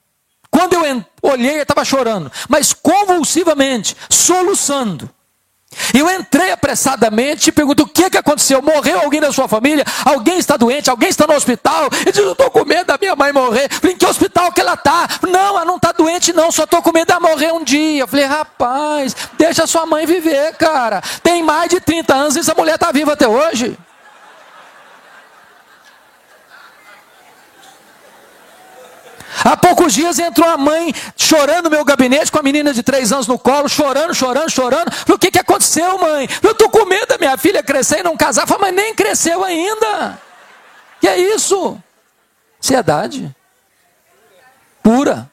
[0.51, 5.09] Quando eu olhei, ele estava chorando, mas convulsivamente, soluçando.
[5.95, 8.63] Eu entrei apressadamente e pergunto: o que, que aconteceu?
[8.63, 9.85] Morreu alguém da sua família?
[10.05, 10.91] Alguém está doente?
[10.91, 11.89] Alguém está no hospital?
[11.93, 13.69] Ele disse: eu estou com medo da minha mãe morrer.
[13.71, 15.09] Falei: em que hospital que ela está?
[15.23, 18.03] Não, ela não está doente, não, só estou com medo de morrer um dia.
[18.03, 21.03] Eu falei: rapaz, deixa sua mãe viver, cara.
[21.23, 23.77] Tem mais de 30 anos e essa mulher está viva até hoje.
[29.45, 33.13] Há poucos dias entrou a mãe chorando no meu gabinete com a menina de três
[33.13, 34.93] anos no colo, chorando, chorando, chorando.
[34.93, 36.29] Falei, o que, que aconteceu, mãe?
[36.43, 38.47] Eu estou com medo da minha filha crescer e não casar.
[38.47, 40.19] Falei, mas nem cresceu ainda.
[41.01, 41.81] Que é isso?
[42.63, 43.35] Ansiedade.
[44.83, 45.31] Pura.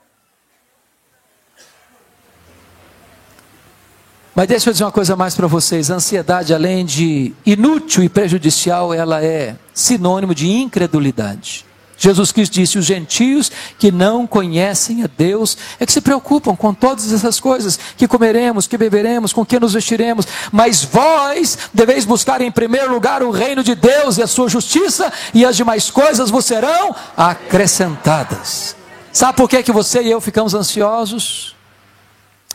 [4.36, 8.10] Mas deixa eu dizer uma coisa mais para vocês: a ansiedade, além de inútil e
[8.10, 11.66] prejudicial, ela é sinônimo de incredulidade.
[11.98, 16.74] Jesus Cristo disse: os gentios que não conhecem a Deus é que se preocupam com
[16.74, 20.28] todas essas coisas: que comeremos, que beberemos, com que nos vestiremos.
[20.52, 25.12] Mas vós deveis buscar em primeiro lugar o reino de Deus e a sua justiça,
[25.34, 28.76] e as demais coisas vos serão acrescentadas.
[29.12, 31.56] Sabe por que, que você e eu ficamos ansiosos?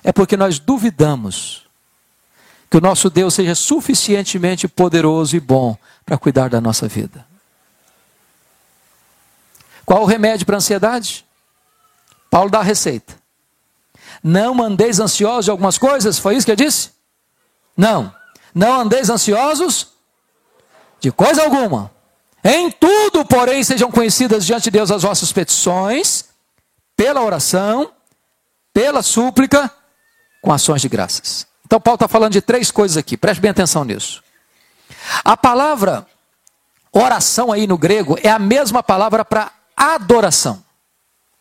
[0.03, 1.63] É porque nós duvidamos
[2.71, 7.28] que o nosso Deus seja suficientemente poderoso e bom para cuidar da nossa vida.
[9.89, 11.25] Qual o remédio para a ansiedade?
[12.31, 13.15] Paulo dá a receita.
[14.23, 16.91] Não andeis ansiosos de algumas coisas, foi isso que ele disse?
[17.75, 18.15] Não.
[18.55, 19.87] Não andeis ansiosos
[21.01, 21.91] de coisa alguma.
[22.45, 26.27] Em tudo, porém, sejam conhecidas diante de Deus as vossas petições,
[26.95, 27.91] pela oração,
[28.75, 29.73] pela súplica,
[30.43, 31.47] com ações de graças.
[31.65, 34.23] Então, Paulo está falando de três coisas aqui, preste bem atenção nisso.
[35.25, 36.07] A palavra
[36.93, 40.63] oração aí no grego é a mesma palavra para adoração.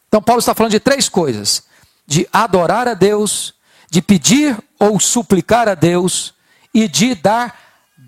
[0.07, 1.63] Então, Paulo está falando de três coisas:
[2.05, 3.53] de adorar a Deus,
[3.89, 6.33] de pedir ou suplicar a Deus
[6.73, 7.57] e de dar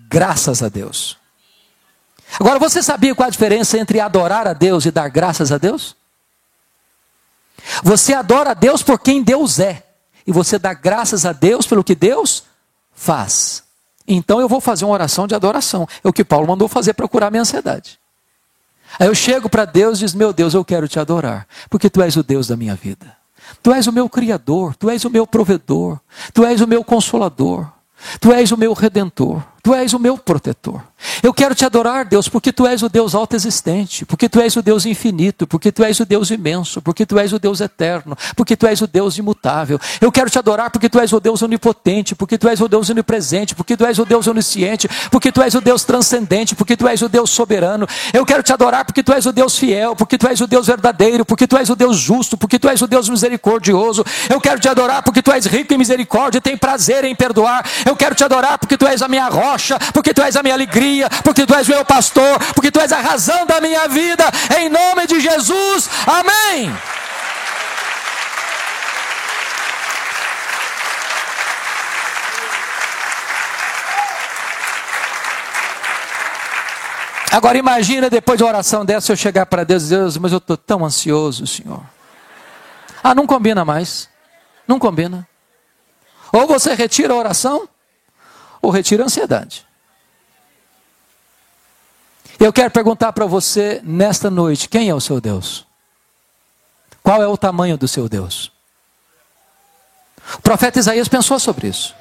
[0.08, 1.18] graças a Deus.
[2.38, 5.96] Agora, você sabia qual a diferença entre adorar a Deus e dar graças a Deus?
[7.82, 9.84] Você adora a Deus por quem Deus é,
[10.26, 12.44] e você dá graças a Deus pelo que Deus
[12.94, 13.64] faz.
[14.06, 15.86] Então eu vou fazer uma oração de adoração.
[16.02, 17.99] É o que Paulo mandou fazer para curar minha ansiedade.
[18.98, 22.02] Aí eu chego para Deus e diz: Meu Deus, eu quero te adorar, porque tu
[22.02, 23.16] és o Deus da minha vida.
[23.62, 25.98] Tu és o meu Criador, tu és o meu provedor,
[26.32, 27.70] tu és o meu consolador,
[28.20, 29.42] tu és o meu redentor.
[29.62, 30.82] Tu és o meu protetor.
[31.22, 34.62] Eu quero te adorar, Deus, porque tu és o Deus autoexistente, porque tu és o
[34.62, 38.56] Deus infinito, porque tu és o Deus imenso, porque tu és o Deus eterno, porque
[38.56, 39.78] tu és o Deus imutável.
[40.00, 42.88] Eu quero te adorar porque tu és o Deus onipotente, porque tu és o Deus
[42.88, 46.88] onipresente, porque tu és o Deus onisciente, porque tu és o Deus transcendente, porque tu
[46.88, 47.86] és o Deus soberano.
[48.12, 50.66] Eu quero te adorar porque tu és o Deus fiel, porque tu és o Deus
[50.66, 54.04] verdadeiro, porque tu és o Deus justo, porque tu és o Deus misericordioso.
[54.28, 57.64] Eu quero te adorar porque tu és rico em misericórdia e tem prazer em perdoar.
[57.84, 60.42] Eu quero te adorar porque tu és a minha rocha rocha, porque tu és a
[60.42, 63.88] minha alegria, porque tu és o meu pastor, porque tu és a razão da minha
[63.88, 64.24] vida,
[64.58, 66.72] em nome de Jesus, amém.
[77.32, 80.32] Agora imagina depois de uma oração dessa eu chegar para Deus e dizer, Deus, mas
[80.32, 81.80] eu estou tão ansioso, Senhor.
[83.02, 84.08] Ah, não combina mais.
[84.66, 85.26] Não combina.
[86.32, 87.68] Ou você retira a oração,
[88.60, 89.66] ou retira a ansiedade.
[92.38, 95.66] Eu quero perguntar para você nesta noite: quem é o seu Deus?
[97.02, 98.50] Qual é o tamanho do seu Deus?
[100.34, 101.94] O profeta Isaías pensou sobre isso.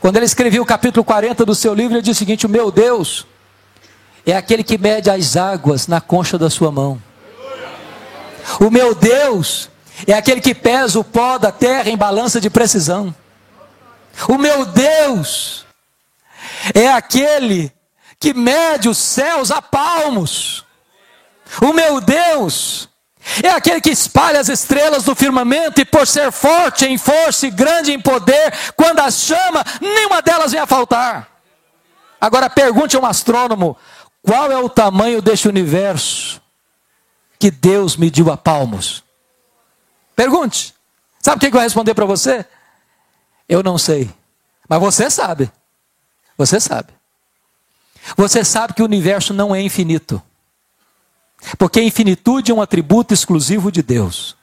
[0.00, 2.70] Quando ele escreveu o capítulo 40 do seu livro, ele diz o seguinte: O meu
[2.70, 3.26] Deus
[4.26, 7.00] é aquele que mede as águas na concha da sua mão.
[8.60, 9.68] O meu Deus
[10.06, 13.14] é aquele que pesa o pó da terra em balança de precisão.
[14.28, 15.64] O meu Deus
[16.74, 17.72] é aquele
[18.18, 20.64] que mede os céus a palmos.
[21.62, 22.88] O meu Deus
[23.42, 27.50] é aquele que espalha as estrelas do firmamento e por ser forte em força e
[27.50, 31.28] grande em poder, quando as chama, nenhuma delas vem a faltar.
[32.20, 33.76] Agora pergunte a um astrônomo:
[34.22, 36.40] qual é o tamanho deste universo
[37.38, 39.02] que Deus mediu a palmos?
[40.14, 40.74] Pergunte.
[41.18, 42.44] Sabe o que vou responder para você?
[43.50, 44.08] Eu não sei.
[44.68, 45.50] Mas você sabe.
[46.38, 46.92] Você sabe.
[48.16, 50.22] Você sabe que o universo não é infinito.
[51.58, 54.36] Porque a infinitude é um atributo exclusivo de Deus.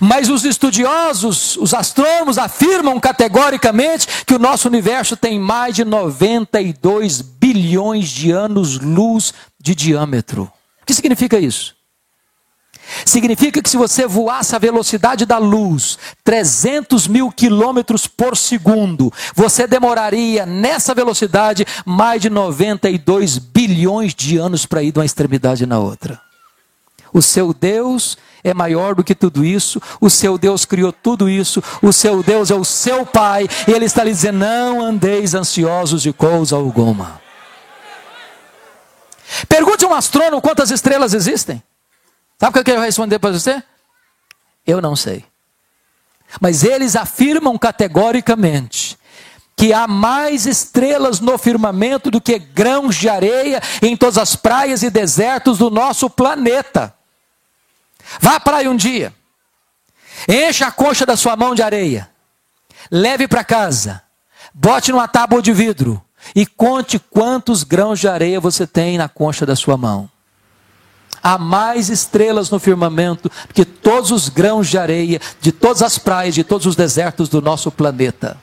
[0.00, 7.20] Mas os estudiosos, os astrônomos, afirmam categoricamente que o nosso universo tem mais de 92
[7.20, 10.50] bilhões de anos-luz de diâmetro.
[10.82, 11.77] O que significa isso?
[13.08, 19.66] Significa que se você voasse a velocidade da luz, 300 mil quilômetros por segundo, você
[19.66, 25.78] demoraria nessa velocidade mais de 92 bilhões de anos para ir de uma extremidade na
[25.78, 26.20] outra.
[27.10, 31.64] O seu Deus é maior do que tudo isso, o seu Deus criou tudo isso,
[31.80, 36.02] o seu Deus é o seu Pai, e Ele está lhe dizendo: não andeis ansiosos
[36.02, 37.22] de coisa alguma.
[39.48, 41.62] Pergunte a um astrônomo quantas estrelas existem.
[42.38, 43.62] Sabe o que eu quero responder para você?
[44.66, 45.24] Eu não sei.
[46.40, 48.98] Mas eles afirmam categoricamente
[49.56, 54.84] que há mais estrelas no firmamento do que grãos de areia em todas as praias
[54.84, 56.94] e desertos do nosso planeta.
[58.20, 59.12] Vá à praia um dia,
[60.28, 62.08] encha a concha da sua mão de areia,
[62.88, 64.00] leve para casa,
[64.54, 66.00] bote numa tábua de vidro
[66.36, 70.08] e conte quantos grãos de areia você tem na concha da sua mão.
[71.22, 76.34] Há mais estrelas no firmamento que todos os grãos de areia, de todas as praias,
[76.34, 78.36] de todos os desertos do nosso planeta.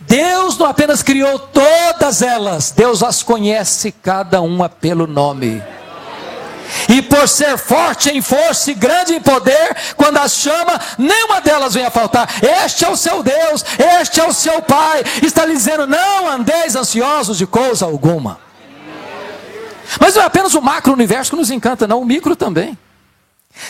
[0.00, 5.62] Deus não apenas criou todas elas, Deus as conhece cada uma pelo nome.
[6.88, 11.74] E por ser forte em força e grande em poder, quando as chama, nenhuma delas
[11.74, 12.28] vem a faltar.
[12.42, 13.64] Este é o seu Deus,
[14.00, 15.02] este é o seu Pai.
[15.22, 18.43] Está lhe dizendo: não andeis ansiosos de coisa alguma.
[20.00, 22.76] Mas não é apenas o macro-universo que nos encanta, não, o micro também.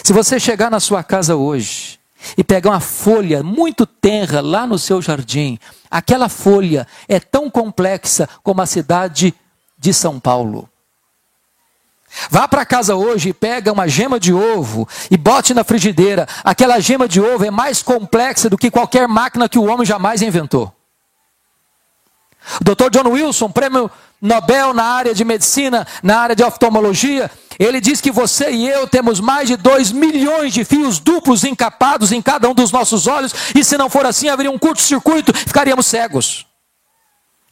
[0.02, 1.98] Se você chegar na sua casa hoje
[2.36, 5.58] e pegar uma folha muito tenra lá no seu jardim,
[5.90, 9.34] aquela folha é tão complexa como a cidade
[9.78, 10.68] de São Paulo.
[12.30, 16.28] Vá para casa hoje e pega uma gema de ovo e bote na frigideira.
[16.44, 20.22] Aquela gema de ovo é mais complexa do que qualquer máquina que o homem jamais
[20.22, 20.72] inventou.
[22.60, 22.90] O Dr.
[22.90, 23.90] John Wilson, prêmio
[24.20, 28.86] Nobel na área de medicina, na área de oftalmologia, ele diz que você e eu
[28.86, 33.34] temos mais de 2 milhões de fios duplos encapados em cada um dos nossos olhos,
[33.54, 36.46] e se não for assim, haveria um curto-circuito, ficaríamos cegos.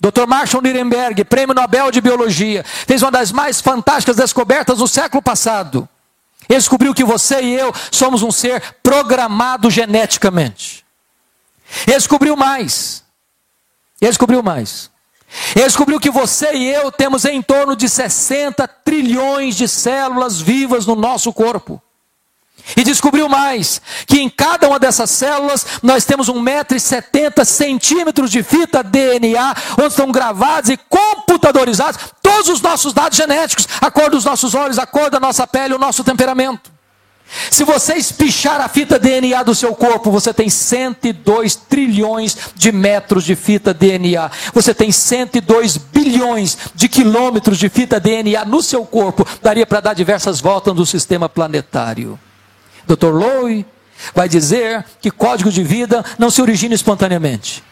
[0.01, 0.27] Dr.
[0.27, 5.89] Marshall Nirenberg, prêmio Nobel de Biologia, fez uma das mais fantásticas descobertas do século passado.
[6.49, 10.85] Ele descobriu que você e eu somos um ser programado geneticamente.
[11.87, 13.05] Ele descobriu mais.
[14.03, 14.91] Ele descobriu mais.
[15.55, 20.85] Ele descobriu que você e eu temos em torno de 60 trilhões de células vivas
[20.85, 21.81] no nosso corpo.
[22.77, 28.83] E descobriu mais, que em cada uma dessas células nós temos 1,70m centímetros de fita
[28.83, 34.55] DNA, onde estão gravados e computadorizados todos os nossos dados genéticos, a cor dos nossos
[34.55, 36.72] olhos, a cor da nossa pele, o nosso temperamento.
[37.51, 43.25] Se você espichar a fita DNA do seu corpo, você tem 102 trilhões de metros
[43.25, 44.31] de fita DNA.
[44.53, 49.27] Você tem 102 bilhões de quilômetros de fita DNA no seu corpo.
[49.43, 52.19] Daria para dar diversas voltas no sistema planetário.
[52.87, 53.13] Dr.
[53.13, 53.65] Lowe
[54.15, 57.63] vai dizer que código de vida não se origina espontaneamente.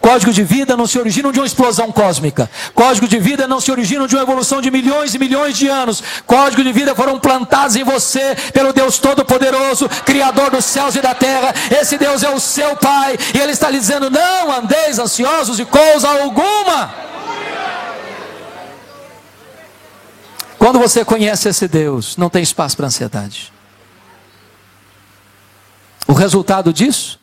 [0.00, 2.50] Código de vida não se origina de uma explosão cósmica.
[2.74, 6.02] Código de vida não se origina de uma evolução de milhões e milhões de anos.
[6.26, 11.14] Código de vida foram plantados em você pelo Deus Todo-Poderoso, Criador dos céus e da
[11.14, 11.54] terra.
[11.70, 13.18] Esse Deus é o seu Pai.
[13.34, 16.94] E Ele está lhe dizendo: não andeis ansiosos de coisa alguma.
[20.58, 23.52] Quando você conhece esse Deus, não tem espaço para ansiedade.
[26.06, 27.17] O resultado disso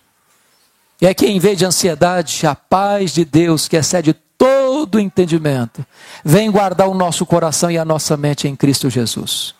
[1.01, 5.85] é que em vez de ansiedade, a paz de Deus, que excede todo entendimento,
[6.23, 9.55] vem guardar o nosso coração e a nossa mente em Cristo Jesus.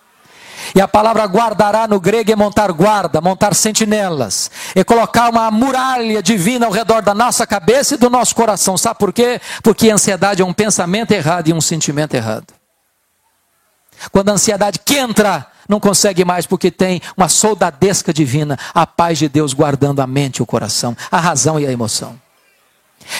[0.74, 6.24] E a palavra guardará no grego é montar guarda, montar sentinelas, é colocar uma muralha
[6.24, 8.78] divina ao redor da nossa cabeça e do nosso coração.
[8.78, 9.40] Sabe por quê?
[9.62, 12.48] Porque ansiedade é um pensamento errado e um sentimento errado.
[14.12, 19.18] Quando a ansiedade que entra, não consegue mais porque tem uma soldadesca divina, a paz
[19.18, 22.20] de Deus guardando a mente e o coração, a razão e a emoção.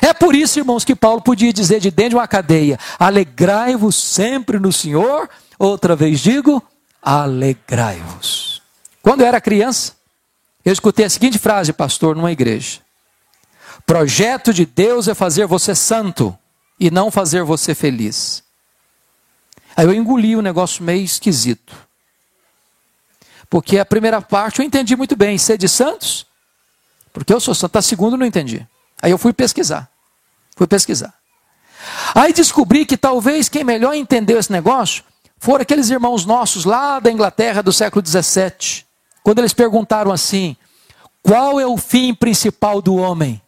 [0.02, 4.60] É por isso, irmãos, que Paulo podia dizer de dentro de uma cadeia: alegrai-vos sempre
[4.60, 5.30] no Senhor.
[5.60, 6.62] Outra vez digo:
[7.02, 8.62] alegrai-vos.
[9.02, 9.94] Quando eu era criança,
[10.64, 12.80] eu escutei a seguinte frase, pastor, numa igreja:
[13.86, 16.36] Projeto de Deus é fazer você santo
[16.80, 18.44] e não fazer você feliz.
[19.78, 21.85] Aí eu engoli um negócio meio esquisito.
[23.56, 26.28] Porque a primeira parte eu entendi muito bem, ser de santos,
[27.14, 27.78] porque eu sou santo.
[27.78, 28.68] A segunda eu não entendi.
[29.02, 29.90] Aí eu fui pesquisar.
[30.58, 31.14] Fui pesquisar.
[32.14, 35.06] Aí descobri que talvez quem melhor entendeu esse negócio
[35.40, 38.84] foram aqueles irmãos nossos lá da Inglaterra do século XVII.
[39.24, 40.58] Quando eles perguntaram assim:
[41.24, 43.42] qual é o fim principal do homem?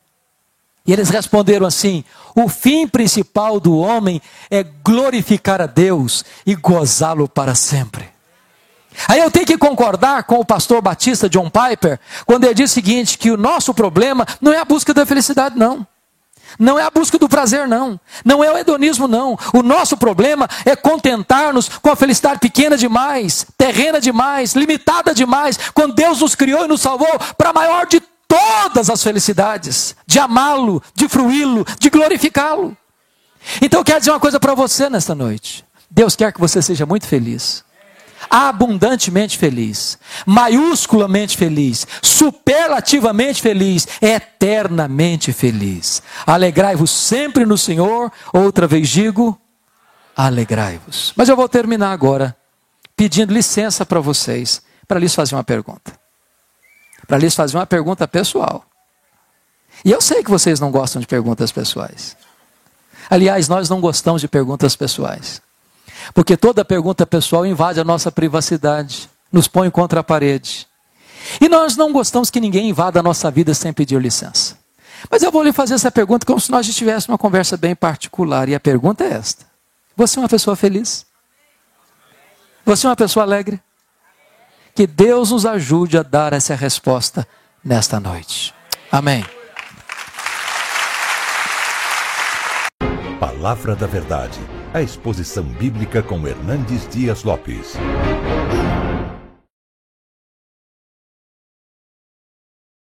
[0.86, 7.28] E eles responderam assim: o fim principal do homem é glorificar a Deus e gozá-lo
[7.28, 8.07] para sempre.
[9.08, 12.74] Aí eu tenho que concordar com o pastor batista John Piper, quando ele diz o
[12.74, 15.86] seguinte: que o nosso problema não é a busca da felicidade, não.
[16.58, 18.00] Não é a busca do prazer, não.
[18.24, 19.38] Não é o hedonismo, não.
[19.54, 25.94] O nosso problema é contentar-nos com a felicidade pequena demais, terrena demais, limitada demais, quando
[25.94, 30.82] Deus nos criou e nos salvou para a maior de todas as felicidades, de amá-lo,
[30.96, 32.76] de fruí-lo, de glorificá-lo.
[33.62, 35.66] Então eu quero dizer uma coisa para você nesta noite.
[35.90, 37.67] Deus quer que você seja muito feliz
[38.30, 46.02] abundantemente feliz, maiusculamente feliz, superlativamente feliz, eternamente feliz.
[46.26, 49.40] Alegrai-vos sempre no Senhor, outra vez digo,
[50.16, 51.14] alegrai-vos.
[51.16, 52.36] Mas eu vou terminar agora
[52.96, 55.94] pedindo licença para vocês, para lhes fazer uma pergunta.
[57.08, 58.66] Para lhes fazer uma pergunta pessoal.
[59.86, 62.18] E eu sei que vocês não gostam de perguntas pessoais.
[63.10, 65.42] Aliás, nós não gostamos de perguntas pessoais.
[66.14, 70.68] Porque toda pergunta pessoal invade a nossa privacidade, nos põe contra a parede.
[71.42, 74.58] E nós não gostamos que ninguém invada a nossa vida sem pedir licença.
[75.10, 78.50] Mas eu vou lhe fazer essa pergunta como se nós estivéssemos uma conversa bem particular.
[78.50, 79.46] E a pergunta é esta:
[79.96, 81.06] Você é uma pessoa feliz?
[82.66, 83.62] Você é uma pessoa alegre?
[84.74, 87.28] Que Deus nos ajude a dar essa resposta
[87.64, 88.54] nesta noite.
[88.92, 89.26] Amém.
[93.20, 94.40] Palavra da Verdade
[94.74, 97.76] a exposição bíblica com Hernandes Dias Lopes.